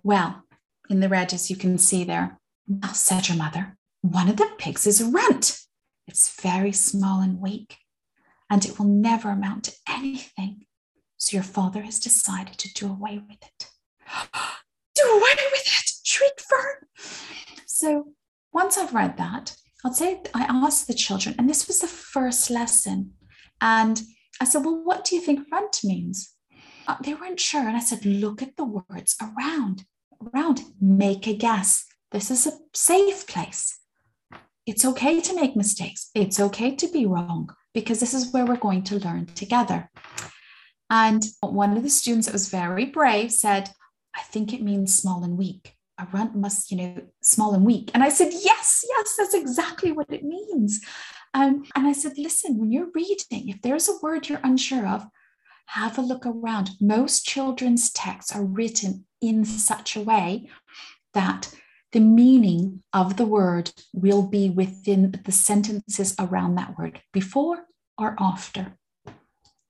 [0.02, 0.44] Well,
[0.88, 4.50] in the red, as you can see there, well, said your mother, one of the
[4.58, 5.58] pigs is a runt.
[6.08, 7.76] It's very small and weak,
[8.48, 10.64] and it will never amount to anything.
[11.18, 13.68] So, your father has decided to do away with it.
[14.94, 16.86] do away with it, shrieked Fern.
[17.66, 18.14] So,
[18.52, 22.50] once I've read that, I'd say I asked the children, and this was the first
[22.50, 23.12] lesson.
[23.60, 24.00] And
[24.40, 26.34] I said, Well, what do you think runt means?
[26.86, 27.66] Uh, they weren't sure.
[27.66, 29.84] And I said, Look at the words around,
[30.34, 31.84] around, make a guess.
[32.12, 33.80] This is a safe place.
[34.66, 36.10] It's okay to make mistakes.
[36.14, 39.90] It's okay to be wrong because this is where we're going to learn together.
[40.90, 43.70] And one of the students that was very brave said,
[44.14, 47.90] I think it means small and weak a runt must, you know, small and weak.
[47.94, 50.80] And I said, yes, yes, that's exactly what it means.
[51.34, 55.06] Um, and I said, listen, when you're reading, if there's a word you're unsure of,
[55.66, 56.70] have a look around.
[56.80, 60.48] Most children's texts are written in such a way
[61.14, 61.54] that
[61.92, 67.64] the meaning of the word will be within the sentences around that word, before
[67.96, 68.78] or after.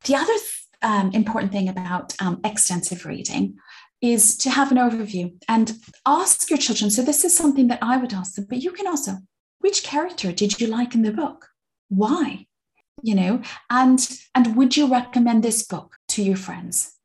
[0.04, 0.38] The other
[0.82, 3.56] um, important thing about um, extensive reading
[4.00, 5.74] is to have an overview and
[6.06, 6.90] ask your children.
[6.90, 9.18] So, this is something that I would ask them, but you can also,
[9.60, 11.48] which character did you like in the book?
[11.88, 12.46] Why?
[13.02, 16.96] You know, and and would you recommend this book to your friends?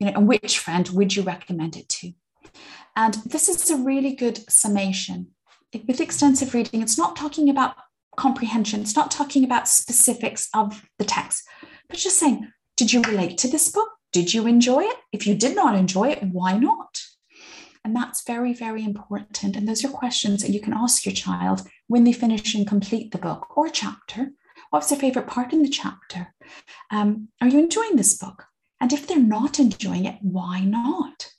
[0.00, 2.12] You know, and which friend would you recommend it to?
[2.96, 5.28] And this is a really good summation.
[5.86, 7.76] With extensive reading, it's not talking about
[8.16, 11.44] comprehension, it's not talking about specifics of the text,
[11.88, 13.88] but just saying, did you relate to this book?
[14.12, 14.96] Did you enjoy it?
[15.12, 17.02] If you did not enjoy it, why not?
[17.84, 19.56] And that's very, very important.
[19.56, 23.12] And those are questions that you can ask your child when they finish and complete
[23.12, 24.32] the book or chapter.
[24.70, 26.34] What's their favorite part in the chapter?
[26.90, 28.46] Um, are you enjoying this book?
[28.80, 31.30] And if they're not enjoying it, why not?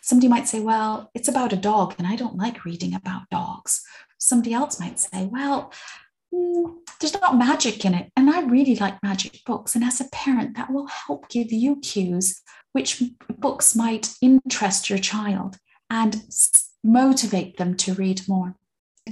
[0.00, 3.82] Somebody might say, well, it's about a dog, and I don't like reading about dogs.
[4.18, 5.72] Somebody else might say, well,
[6.32, 8.10] there's not magic in it.
[8.16, 9.74] And I really like magic books.
[9.74, 13.02] And as a parent, that will help give you cues which
[13.38, 15.56] books might interest your child
[15.88, 16.22] and
[16.84, 18.54] motivate them to read more.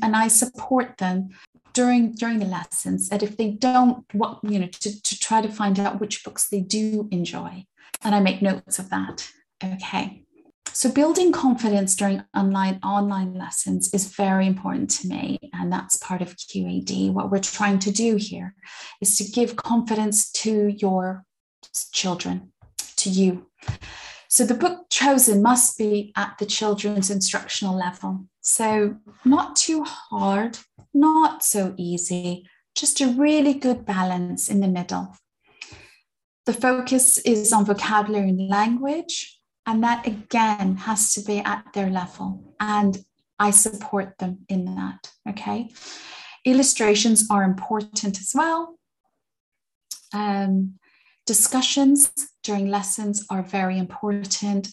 [0.03, 1.31] And I support them
[1.73, 5.49] during during the lessons that if they don't what you know to, to try to
[5.49, 7.65] find out which books they do enjoy.
[8.03, 9.31] And I make notes of that.
[9.63, 10.24] Okay.
[10.73, 16.21] So building confidence during online online lessons is very important to me, and that's part
[16.21, 17.13] of QED.
[17.13, 18.55] What we're trying to do here
[19.01, 21.25] is to give confidence to your
[21.93, 22.53] children,
[22.97, 23.47] to you.
[24.29, 28.27] So the book chosen must be at the children's instructional level.
[28.41, 30.59] So not too hard,
[30.93, 35.17] not so easy, just a really good balance in the middle.
[36.47, 39.34] The focus is on vocabulary and language,
[39.67, 42.55] and that again has to be at their level.
[42.61, 42.99] And
[43.39, 45.11] I support them in that.
[45.29, 45.71] Okay.
[46.45, 48.79] Illustrations are important as well.
[50.13, 50.75] Um,
[51.27, 52.13] discussions
[52.43, 54.69] during lessons are very important.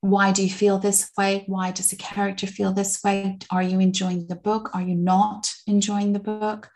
[0.00, 1.42] why do you feel this way?
[1.46, 3.38] Why does the character feel this way?
[3.50, 4.70] Are you enjoying the book?
[4.74, 6.70] Are you not enjoying the book?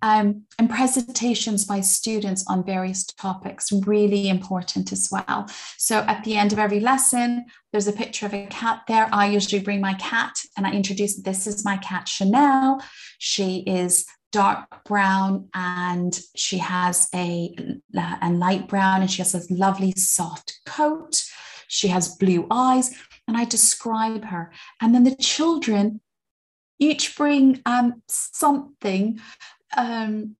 [0.00, 5.48] Um, and presentations by students on various topics, really important as well.
[5.76, 9.08] So at the end of every lesson, there's a picture of a cat there.
[9.12, 12.80] I usually bring my cat and I introduce this is my cat, Chanel.
[13.18, 17.54] She is dark brown and she has a,
[18.22, 21.24] a light brown and she has a lovely soft coat.
[21.68, 22.94] She has blue eyes.
[23.26, 24.50] And I describe her.
[24.80, 26.00] And then the children
[26.78, 29.20] each bring um, something
[29.78, 30.36] um,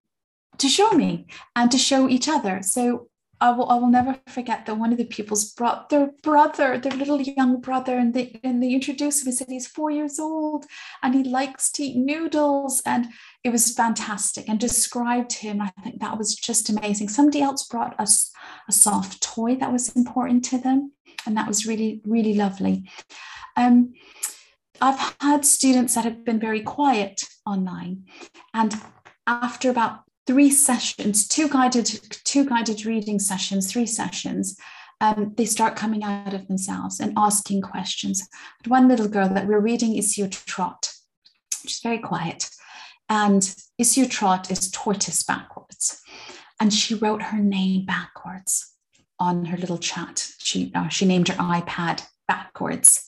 [0.58, 1.26] to show me
[1.56, 2.60] and to show each other.
[2.62, 3.08] So
[3.40, 6.92] I will, I will never forget that one of the pupils brought their brother, their
[6.92, 10.66] little young brother, and they and they introduced him and said he's four years old
[11.04, 12.82] and he likes to eat noodles.
[12.84, 13.06] And
[13.44, 15.60] it was fantastic and described him.
[15.60, 17.10] I think that was just amazing.
[17.10, 18.32] Somebody else brought us
[18.68, 20.92] a soft toy that was important to them.
[21.24, 22.90] And that was really, really lovely.
[23.56, 23.92] Um,
[24.80, 28.04] I've had students that have been very quiet online.
[28.54, 28.74] And
[29.28, 31.86] after about three sessions, two guided,
[32.24, 34.58] two guided reading sessions, three sessions,
[35.00, 38.26] um, they start coming out of themselves and asking questions.
[38.66, 40.92] One little girl that we're reading Esio Trot.
[41.64, 42.50] She's very quiet.
[43.08, 43.42] And
[43.78, 46.02] Esio Trot is tortoise backwards.
[46.58, 48.74] And she wrote her name backwards
[49.20, 50.28] on her little chat.
[50.38, 53.06] She, uh, she named her iPad backwards.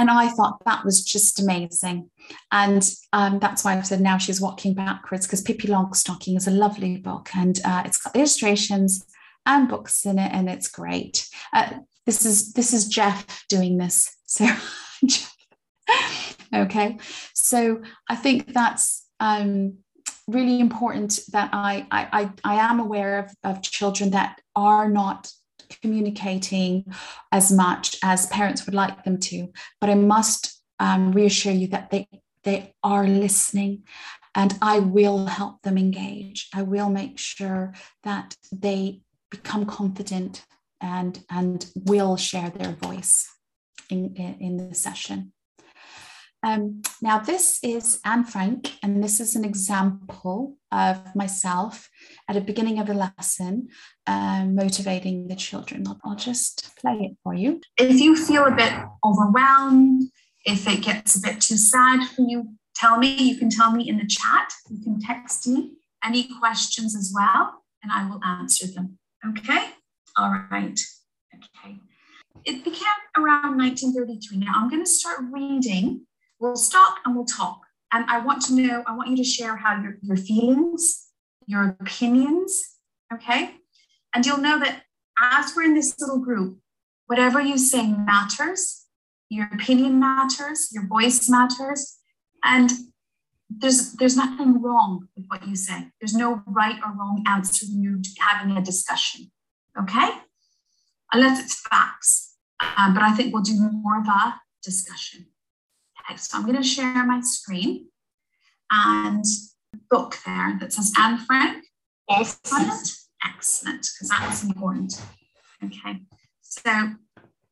[0.00, 2.08] And I thought that was just amazing.
[2.50, 6.52] And um, that's why I said now she's walking backwards because Pippi Longstocking is a
[6.52, 9.04] lovely book and uh, it's got illustrations
[9.44, 11.28] and books in it, and it's great.
[11.52, 14.16] Uh, this is this is Jeff doing this.
[14.30, 14.46] So,
[16.54, 16.98] okay.
[17.34, 19.78] So I think that's um,
[20.28, 25.32] really important that I, I, I am aware of, of children that are not
[25.82, 26.84] communicating
[27.32, 29.52] as much as parents would like them to.
[29.80, 32.08] But I must um, reassure you that they,
[32.44, 33.84] they are listening
[34.34, 36.48] and I will help them engage.
[36.54, 40.44] I will make sure that they become confident
[40.80, 43.28] and, and will share their voice
[43.90, 45.32] in, in, in the session.
[46.42, 51.90] Um, now, this is Anne Frank, and this is an example of myself
[52.28, 53.68] at the beginning of a lesson
[54.06, 55.84] um, motivating the children.
[55.86, 57.60] I'll, I'll just play it for you.
[57.76, 58.72] If you feel a bit
[59.04, 60.04] overwhelmed,
[60.46, 63.14] if it gets a bit too sad for you, tell me.
[63.14, 65.72] You can tell me in the chat, you can text me
[66.02, 68.98] any questions as well, and I will answer them.
[69.28, 69.70] Okay?
[70.16, 70.80] All right.
[71.34, 71.76] Okay.
[72.46, 72.86] It began
[73.18, 74.38] around 1933.
[74.38, 76.06] Now I'm going to start reading
[76.40, 77.60] We'll stop and we'll talk.
[77.92, 81.08] And I want to know, I want you to share how your, your feelings,
[81.46, 82.60] your opinions,
[83.12, 83.56] okay?
[84.14, 84.82] And you'll know that
[85.20, 86.58] as we're in this little group,
[87.06, 88.86] whatever you say matters,
[89.28, 91.98] your opinion matters, your voice matters,
[92.42, 92.70] and
[93.50, 95.90] there's there's nothing wrong with what you say.
[96.00, 99.30] There's no right or wrong answer when you're having a discussion.
[99.78, 100.10] Okay?
[101.12, 102.36] Unless it's facts.
[102.60, 105.26] Um, but I think we'll do more of a discussion.
[106.00, 107.86] Okay, so I'm going to share my screen
[108.70, 109.24] and
[109.90, 111.64] book there that says Anne Frank.
[112.10, 112.92] Excellent.
[113.24, 114.94] Excellent, because that's important.
[115.62, 116.00] Okay,
[116.40, 116.94] so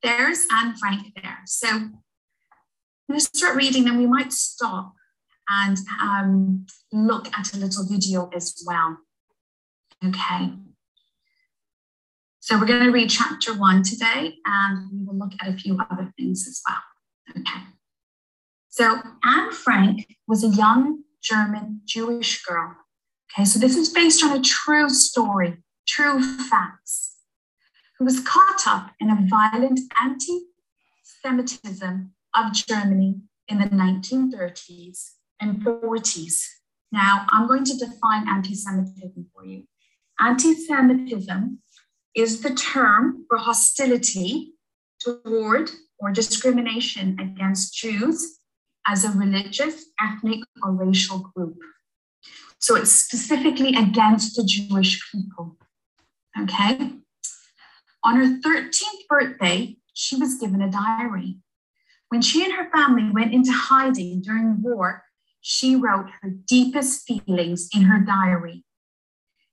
[0.01, 1.39] there's Anne Frank there.
[1.45, 2.01] So I'm
[3.07, 4.93] going to start reading and we might stop
[5.49, 8.97] and um, look at a little video as well.
[10.05, 10.53] Okay.
[12.39, 15.77] So we're going to read chapter one today and we will look at a few
[15.91, 17.41] other things as well.
[17.41, 17.59] Okay.
[18.79, 22.77] So Anne Frank was a young German Jewish girl.
[23.29, 27.17] Okay, so this is based on a true story, true facts,
[27.97, 30.43] who was caught up in a violent anti
[31.03, 33.15] Semitism of Germany
[33.49, 35.09] in the 1930s
[35.41, 36.41] and 40s.
[36.93, 39.63] Now, I'm going to define anti Semitism for you.
[40.21, 41.59] Anti Semitism
[42.15, 44.53] is the term for hostility
[45.01, 45.69] toward
[45.99, 48.38] or discrimination against Jews
[48.89, 51.57] as a religious, ethnic, or racial group.
[52.57, 55.57] So it's specifically against the Jewish people.
[56.41, 56.93] Okay?
[58.03, 61.37] On her 13th birthday, she was given a diary.
[62.09, 65.03] When she and her family went into hiding during the war,
[65.41, 68.63] she wrote her deepest feelings in her diary.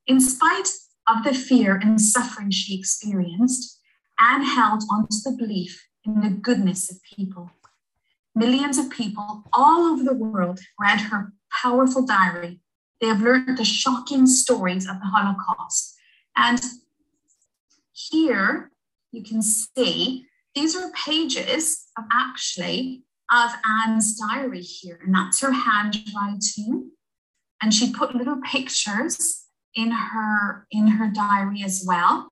[0.07, 0.69] In spite
[1.07, 3.79] of the fear and suffering she experienced,
[4.19, 7.51] Anne held on to the belief in the goodness of people.
[8.37, 11.33] Millions of people all over the world read her
[11.63, 12.59] powerful diary.
[13.01, 15.95] They have learned the shocking stories of the Holocaust.
[16.35, 16.61] And
[17.93, 18.71] here
[19.11, 25.51] you can see these are pages of actually of Anne's diary here, and that's her
[25.51, 26.91] handwriting.
[27.59, 32.31] And she put little pictures in her in her diary as well.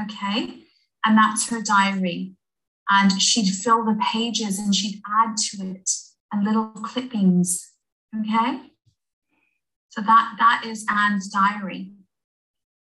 [0.00, 0.64] Okay,
[1.04, 2.32] and that's her diary.
[2.90, 5.90] And she'd fill the pages and she'd add to it
[6.32, 7.72] and little clippings.
[8.14, 8.60] Okay.
[9.88, 11.92] So that that is Anne's diary.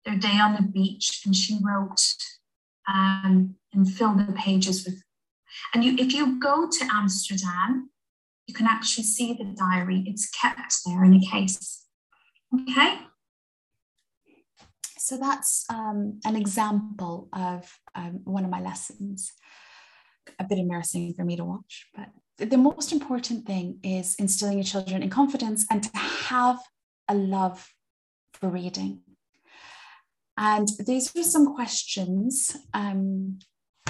[0.05, 2.15] Their day on the beach, and she wrote
[2.89, 5.03] um, and filled the pages with.
[5.75, 7.91] And you, if you go to Amsterdam,
[8.47, 10.05] you can actually see the diary.
[10.07, 11.85] It's kept there in a case.
[12.55, 12.99] Okay.
[14.97, 19.33] So that's um, an example of um, one of my lessons.
[20.39, 22.09] A bit embarrassing for me to watch, but
[22.39, 26.59] the most important thing is instilling your children in confidence and to have
[27.09, 27.75] a love
[28.35, 29.01] for reading.
[30.37, 33.41] And these are some questions um,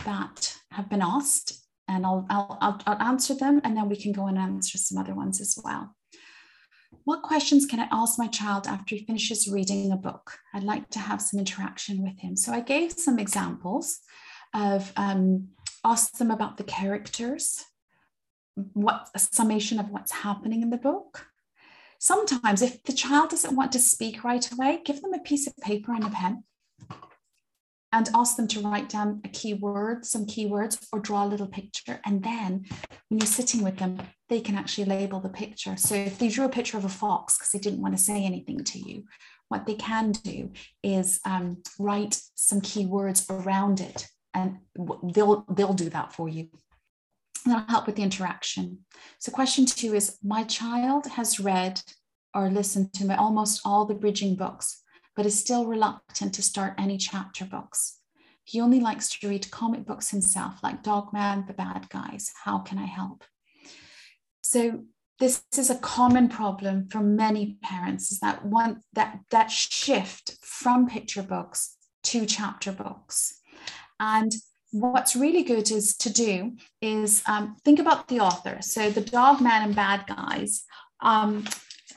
[0.07, 4.27] that have been asked, and I'll, I'll, I'll answer them and then we can go
[4.27, 5.95] and answer some other ones as well.
[7.05, 10.39] What questions can I ask my child after he finishes reading a book?
[10.55, 12.37] I'd like to have some interaction with him.
[12.37, 14.01] So I gave some examples
[14.55, 15.49] of um,
[15.85, 17.65] ask them about the characters,
[18.55, 21.27] what a summation of what's happening in the book.
[21.99, 25.57] Sometimes, if the child doesn't want to speak right away, give them a piece of
[25.57, 26.45] paper and a pen
[27.93, 32.01] and ask them to write down a keyword, some keywords, or draw a little picture.
[32.05, 32.67] And then
[33.09, 33.99] when you're sitting with them,
[34.29, 35.77] they can actually label the picture.
[35.77, 38.25] So if they drew a picture of a fox because they didn't want to say
[38.25, 39.05] anything to you,
[39.49, 40.51] what they can do
[40.83, 44.07] is um, write some keywords around it,
[44.39, 44.59] and
[45.15, 46.49] they'll they'll do that for you.
[47.45, 48.79] That'll help with the interaction.
[49.19, 51.81] So question two is: My child has read
[52.35, 54.83] or listened to my, almost all the bridging books
[55.19, 57.99] but is still reluctant to start any chapter books.
[58.45, 62.31] He only likes to read comic books himself, like Dogman, The Bad Guys.
[62.45, 63.25] How can I help?
[64.43, 64.85] So
[65.19, 70.87] this is a common problem for many parents is that one that that shift from
[70.87, 73.38] picture books to chapter books
[74.01, 74.33] and
[74.71, 79.41] what's really good is to do is um, think about the author so the dog
[79.41, 80.65] man and bad guys
[81.01, 81.45] um,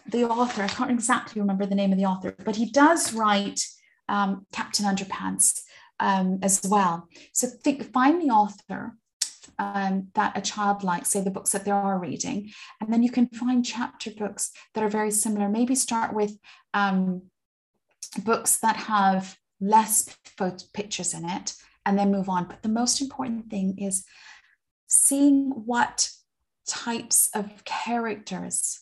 [0.07, 3.61] the author, I can't exactly remember the name of the author, but he does write
[4.09, 5.61] um, Captain Underpants
[5.99, 7.07] um, as well.
[7.33, 8.97] So think, find the author
[9.59, 13.11] um, that a child likes, say the books that they are reading, and then you
[13.11, 15.49] can find chapter books that are very similar.
[15.49, 16.37] Maybe start with
[16.73, 17.23] um,
[18.23, 21.53] books that have less photo pictures in it,
[21.86, 22.45] and then move on.
[22.45, 24.05] But the most important thing is
[24.88, 26.09] seeing what
[26.67, 28.82] types of characters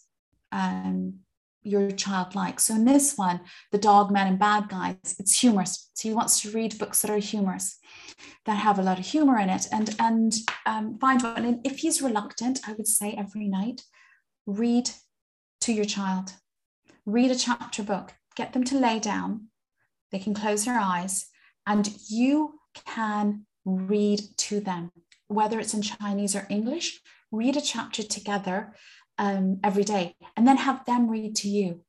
[0.52, 1.20] um,
[1.64, 2.66] your child likes.
[2.66, 3.42] So in this one,
[3.72, 5.90] the dog man and bad guys, it's humorous.
[5.94, 7.78] So he wants to read books that are humorous,
[8.46, 10.34] that have a lot of humor in it, and and
[10.66, 11.46] um, find one.
[11.46, 13.84] And if he's reluctant, I would say every night,
[14.46, 14.90] read
[15.62, 16.34] to your child,
[17.06, 19.48] read a chapter book, get them to lay down.
[20.12, 21.28] They can close their eyes,
[21.68, 24.92] and you can read to them,
[25.28, 27.02] whether it's in Chinese or English.
[27.32, 28.74] Read a chapter together
[29.18, 31.82] um, every day and then have them read to you.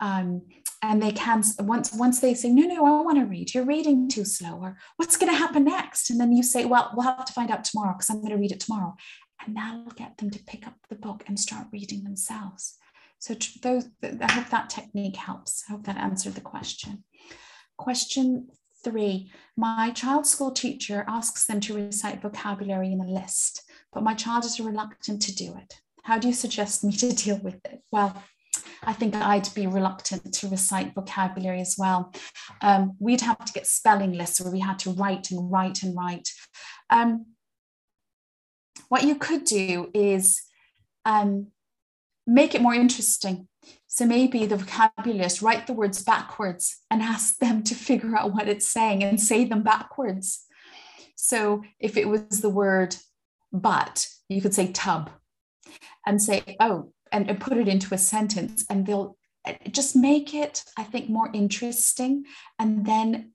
[0.00, 0.42] Um,
[0.82, 3.54] and they can once once they say no no i want to read.
[3.54, 6.10] You're reading too slow or what's going to happen next?
[6.10, 8.36] And then you say well we'll have to find out tomorrow because i'm going to
[8.36, 8.94] read it tomorrow.
[9.46, 12.76] And that'll get them to pick up the book and start reading themselves.
[13.18, 15.64] So those i hope that technique helps.
[15.68, 17.04] I hope that answered the question.
[17.78, 18.48] Question
[18.84, 23.62] three my child's school teacher asks them to recite vocabulary in a list
[23.92, 27.38] but my child is reluctant to do it how do you suggest me to deal
[27.38, 27.82] with it?
[27.90, 28.22] Well,
[28.82, 32.12] I think I'd be reluctant to recite vocabulary as well.
[32.60, 35.96] Um, we'd have to get spelling lists where we had to write and write and
[35.96, 36.28] write.
[36.90, 37.26] Um,
[38.90, 40.42] what you could do is
[41.06, 41.48] um,
[42.26, 43.48] make it more interesting.
[43.94, 48.34] So maybe the vocabulary list, write the words backwards and ask them to figure out
[48.34, 50.46] what it's saying and say them backwards.
[51.14, 52.96] So if it was the word
[53.52, 55.10] but, you could say tub
[56.04, 59.16] and say, oh, and, and put it into a sentence, and they'll
[59.70, 62.24] just make it, I think, more interesting.
[62.58, 63.30] And then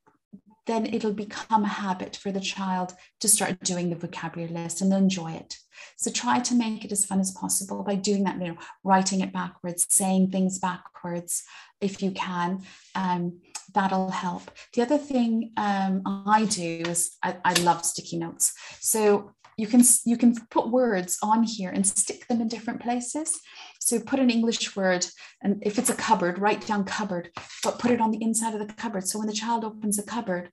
[0.69, 4.93] then it'll become a habit for the child to start doing the vocabulary list and
[4.93, 5.57] enjoy it.
[5.97, 9.21] So try to make it as fun as possible by doing that, you know, writing
[9.21, 11.43] it backwards, saying things backwards
[11.81, 12.61] if you can.
[12.93, 13.39] Um,
[13.73, 14.51] that'll help.
[14.73, 18.53] The other thing um, I do is I, I love sticky notes.
[18.79, 23.41] So you can you can put words on here and stick them in different places
[23.77, 25.05] so put an english word
[25.41, 27.29] and if it's a cupboard write down cupboard
[27.61, 30.03] but put it on the inside of the cupboard so when the child opens the
[30.03, 30.49] cupboard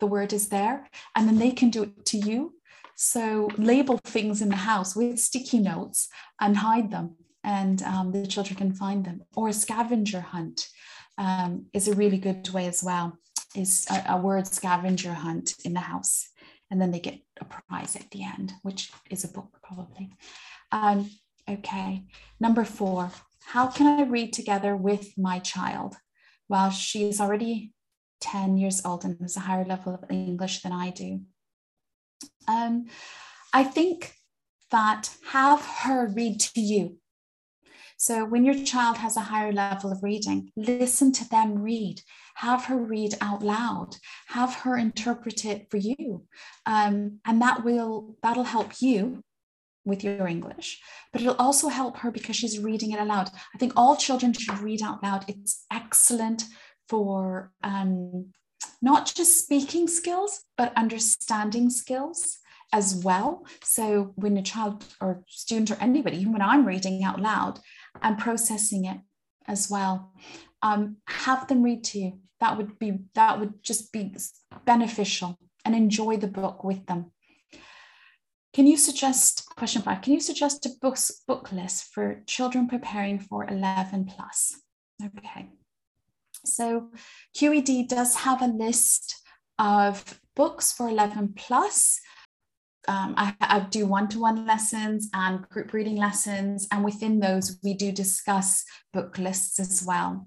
[0.00, 2.54] the word is there and then they can do it to you
[3.00, 6.08] So label things in the house with sticky notes
[6.40, 9.22] and hide them, and um, the children can find them.
[9.36, 10.66] Or a scavenger hunt
[11.16, 13.16] um, is a really good way as well.
[13.54, 16.28] Is a, a word scavenger hunt in the house,
[16.72, 20.10] and then they get a prize at the end, which is a book probably.
[20.72, 21.08] Um,
[21.48, 22.02] okay,
[22.40, 23.12] number four.
[23.44, 25.94] How can I read together with my child?
[26.48, 27.72] Well, she's already
[28.20, 31.20] 10 years old and has a higher level of English than I do.
[32.46, 32.86] Um,
[33.52, 34.14] I think
[34.70, 36.98] that have her read to you.
[37.96, 42.00] So when your child has a higher level of reading, listen to them read.
[42.36, 43.96] Have her read out loud.
[44.28, 46.24] Have her interpret it for you,
[46.64, 49.24] um, and that will that'll help you
[49.84, 50.80] with your English.
[51.12, 53.30] But it'll also help her because she's reading it aloud.
[53.52, 55.24] I think all children should read out loud.
[55.26, 56.44] It's excellent
[56.88, 58.32] for um,
[58.80, 62.38] not just speaking skills, but understanding skills
[62.72, 63.46] as well.
[63.62, 67.60] So when a child or student or anybody, even when I'm reading out loud,
[68.02, 68.98] I'm processing it
[69.46, 70.12] as well.
[70.62, 72.20] Um, have them read to you.
[72.40, 74.14] That would be that would just be
[74.64, 77.10] beneficial and enjoy the book with them.
[78.54, 80.02] Can you suggest question five?
[80.02, 84.60] Can you suggest a book book list for children preparing for 11 plus?
[85.04, 85.50] Okay.
[86.44, 86.90] So
[87.36, 89.16] QED does have a list
[89.58, 92.00] of books for 11 plus.
[92.86, 97.92] Um, I, I, do one-to-one lessons and group reading lessons, and within those we do
[97.92, 98.64] discuss
[98.94, 100.26] book lists as well.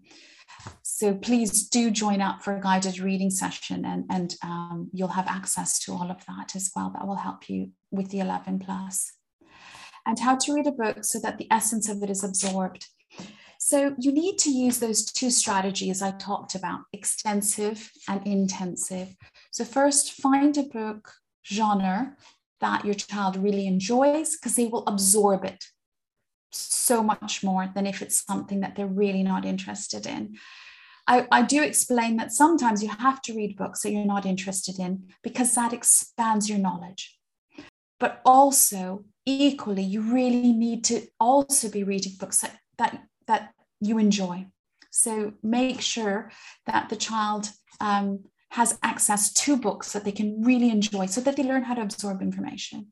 [0.84, 5.28] So please do join up for a guided reading session, and, and um, you'll have
[5.28, 6.92] access to all of that as well.
[6.94, 9.12] That will help you with the 11 plus.
[10.06, 12.88] And how to read a book so that the essence of it is absorbed.
[13.72, 19.16] So you need to use those two strategies I talked about, extensive and intensive.
[19.52, 21.14] So first find a book
[21.46, 22.18] genre
[22.60, 25.64] that your child really enjoys because they will absorb it
[26.52, 30.36] so much more than if it's something that they're really not interested in.
[31.08, 34.80] I, I, do explain that sometimes you have to read books that you're not interested
[34.80, 37.18] in because that expands your knowledge.
[38.02, 43.98] But also, equally, you really need to also be reading books that, that that you
[43.98, 44.46] enjoy.
[44.92, 46.32] So make sure
[46.66, 51.36] that the child um, has access to books that they can really enjoy so that
[51.36, 52.88] they learn how to absorb information.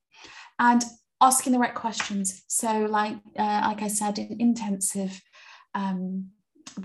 [0.58, 0.84] And
[1.22, 2.44] asking the right questions.
[2.48, 5.22] So, like, uh, like I said, in intensive
[5.76, 6.30] um,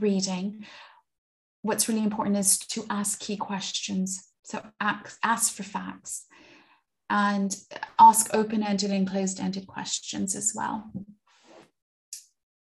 [0.00, 0.66] reading,
[1.62, 4.28] what's really important is to ask key questions.
[4.42, 6.26] So, ask, ask for facts
[7.08, 7.54] and
[7.98, 10.90] ask open ended and closed ended questions as well.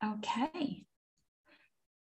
[0.03, 0.85] Okay.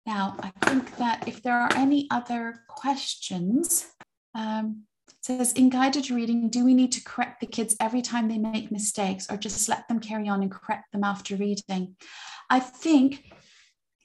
[0.05, 3.87] Now, I think that if there are any other questions,
[4.35, 4.83] um,
[5.21, 8.71] says in guided reading, do we need to correct the kids every time they make
[8.71, 11.95] mistakes or just let them carry on and correct them after reading?
[12.49, 13.31] I think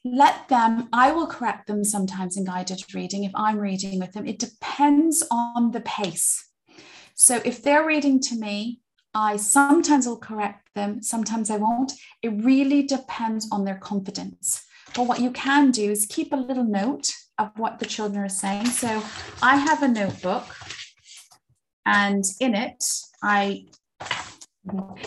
[0.04, 4.28] let them, I will correct them sometimes in guided reading if I'm reading with them.
[4.28, 6.48] It depends on the pace.
[7.16, 8.80] So if they're reading to me
[9.14, 11.92] I sometimes will correct them, sometimes I won't.
[12.22, 14.64] It really depends on their confidence.
[14.94, 18.28] But what you can do is keep a little note of what the children are
[18.28, 18.66] saying.
[18.66, 19.02] So
[19.42, 20.44] I have a notebook,
[21.86, 22.84] and in it,
[23.22, 23.66] I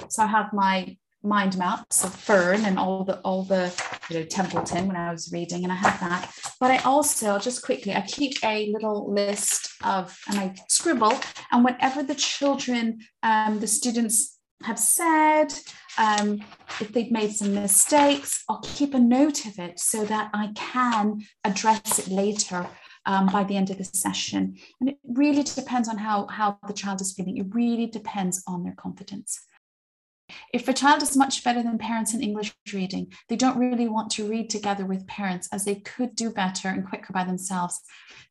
[0.09, 3.71] so I have my mind maps of Fern and all the all the
[4.09, 6.31] you know Templeton when I was reading, and I have that.
[6.59, 11.13] But I also just quickly I keep a little list of and I scribble,
[11.51, 15.53] and whatever the children, um, the students have said,
[15.97, 16.41] um,
[16.79, 21.21] if they've made some mistakes, I'll keep a note of it so that I can
[21.43, 22.67] address it later
[23.05, 24.55] um, by the end of the session.
[24.79, 27.37] And it really depends on how, how the child is feeling.
[27.37, 29.39] It really depends on their confidence.
[30.53, 34.11] If a child is much better than parents in English reading, they don't really want
[34.11, 37.81] to read together with parents as they could do better and quicker by themselves.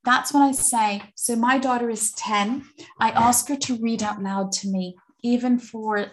[0.05, 2.65] That's when I say, so my daughter is 10.
[2.99, 6.13] I ask her to read out loud to me, even for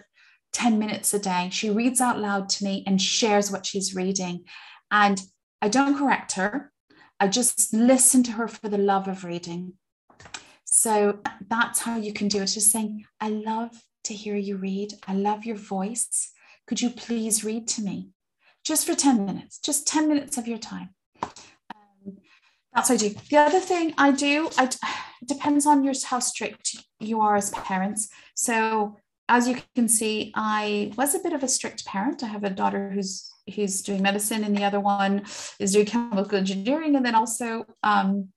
[0.58, 1.48] 10 minutes a day.
[1.52, 4.44] She reads out loud to me and shares what she's reading.
[4.90, 5.22] And
[5.62, 6.72] I don't correct her,
[7.20, 9.74] I just listen to her for the love of reading.
[10.64, 12.46] So that's how you can do it.
[12.46, 13.70] Just saying, I love
[14.04, 14.94] to hear you read.
[15.06, 16.32] I love your voice.
[16.66, 18.10] Could you please read to me?
[18.64, 20.90] Just for 10 minutes, just 10 minutes of your time.
[21.22, 22.18] Um,
[22.74, 23.14] that's what I do.
[23.30, 24.64] The other thing I do, I,
[25.22, 28.08] it depends on your, how strict you are as parents.
[28.34, 28.96] So
[29.28, 32.22] as you can see, I was a bit of a strict parent.
[32.22, 35.22] I have a daughter who's who's doing medicine, and the other one
[35.58, 38.28] is doing chemical engineering, and then also um,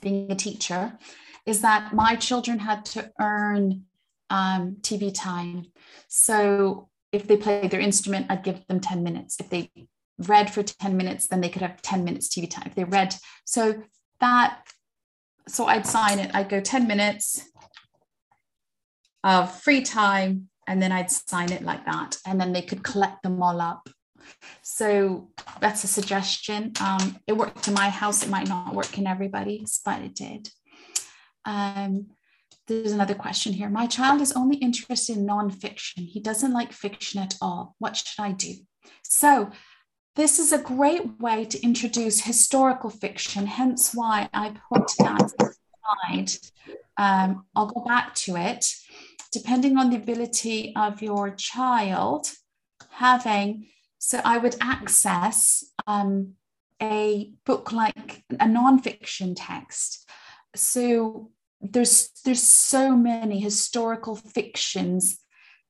[0.00, 0.98] being a teacher.
[1.46, 3.84] Is that my children had to earn
[4.30, 5.66] um, TV time.
[6.08, 9.38] So if they played their instrument, I'd give them 10 minutes.
[9.40, 9.70] If they
[10.18, 12.64] read for 10 minutes, then they could have 10 minutes TV time.
[12.66, 13.14] If they read,
[13.44, 13.82] so
[14.20, 14.62] that,
[15.46, 17.48] so I'd sign it, I'd go 10 minutes
[19.24, 22.16] of free time, and then I'd sign it like that.
[22.26, 23.88] And then they could collect them all up.
[24.62, 26.72] So that's a suggestion.
[26.80, 28.22] Um, it worked in my house.
[28.22, 30.50] It might not work in everybody's, but it did.
[31.44, 32.08] Um,
[32.66, 33.70] there's another question here.
[33.70, 36.06] My child is only interested in nonfiction.
[36.06, 37.74] He doesn't like fiction at all.
[37.78, 38.54] What should I do?
[39.02, 39.50] So,
[40.16, 46.32] this is a great way to introduce historical fiction, hence why I put that slide.
[46.96, 48.66] Um, I'll go back to it.
[49.32, 52.30] Depending on the ability of your child,
[52.90, 53.66] having,
[53.98, 56.34] so I would access um,
[56.80, 60.08] a book like a nonfiction text.
[60.54, 65.18] So there's there's so many historical fictions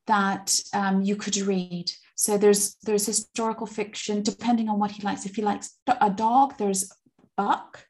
[0.06, 1.90] that um, you could read.
[2.14, 5.26] So there's there's historical fiction depending on what he likes.
[5.26, 6.90] If he likes a dog, there's
[7.36, 7.84] Buck.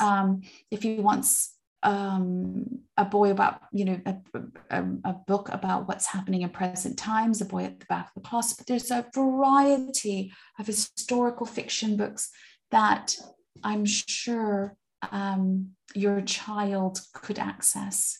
[0.00, 4.16] Um, if he wants um, a boy about you know a,
[4.70, 8.22] a, a, book about what's happening in present times, a boy at the back of
[8.22, 8.52] the class.
[8.52, 12.30] But there's a variety of historical fiction books
[12.70, 13.16] that
[13.62, 14.76] I'm sure
[15.12, 18.18] um, your child could access.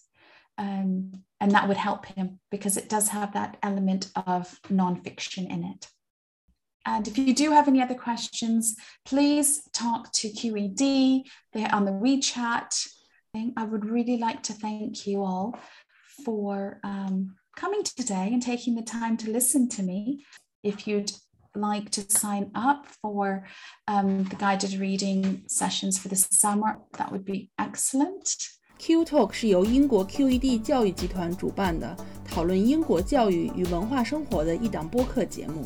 [0.56, 5.62] Um, and that would help him because it does have that element of nonfiction in
[5.64, 5.86] it.
[6.84, 11.22] And if you do have any other questions, please talk to QED.
[11.52, 12.88] They're on the WeChat.
[13.35, 15.55] I would really like to thank you all
[16.23, 20.25] for um, coming today and taking the time to listen to me.
[20.63, 21.11] If you'd
[21.55, 23.47] like to sign up for
[23.87, 28.35] um, the guided reading sessions for the summer, that would be excellent.
[28.77, 31.95] Q Talk 是由英国 QED 教育集团主办的，
[32.25, 35.63] 讨论英国教育与文化生活的一档播客节目。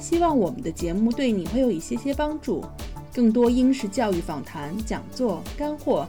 [0.00, 2.64] 希望我们的节目对你会有一些些帮助。
[3.12, 6.08] 更多英式教育访谈、讲座、干货，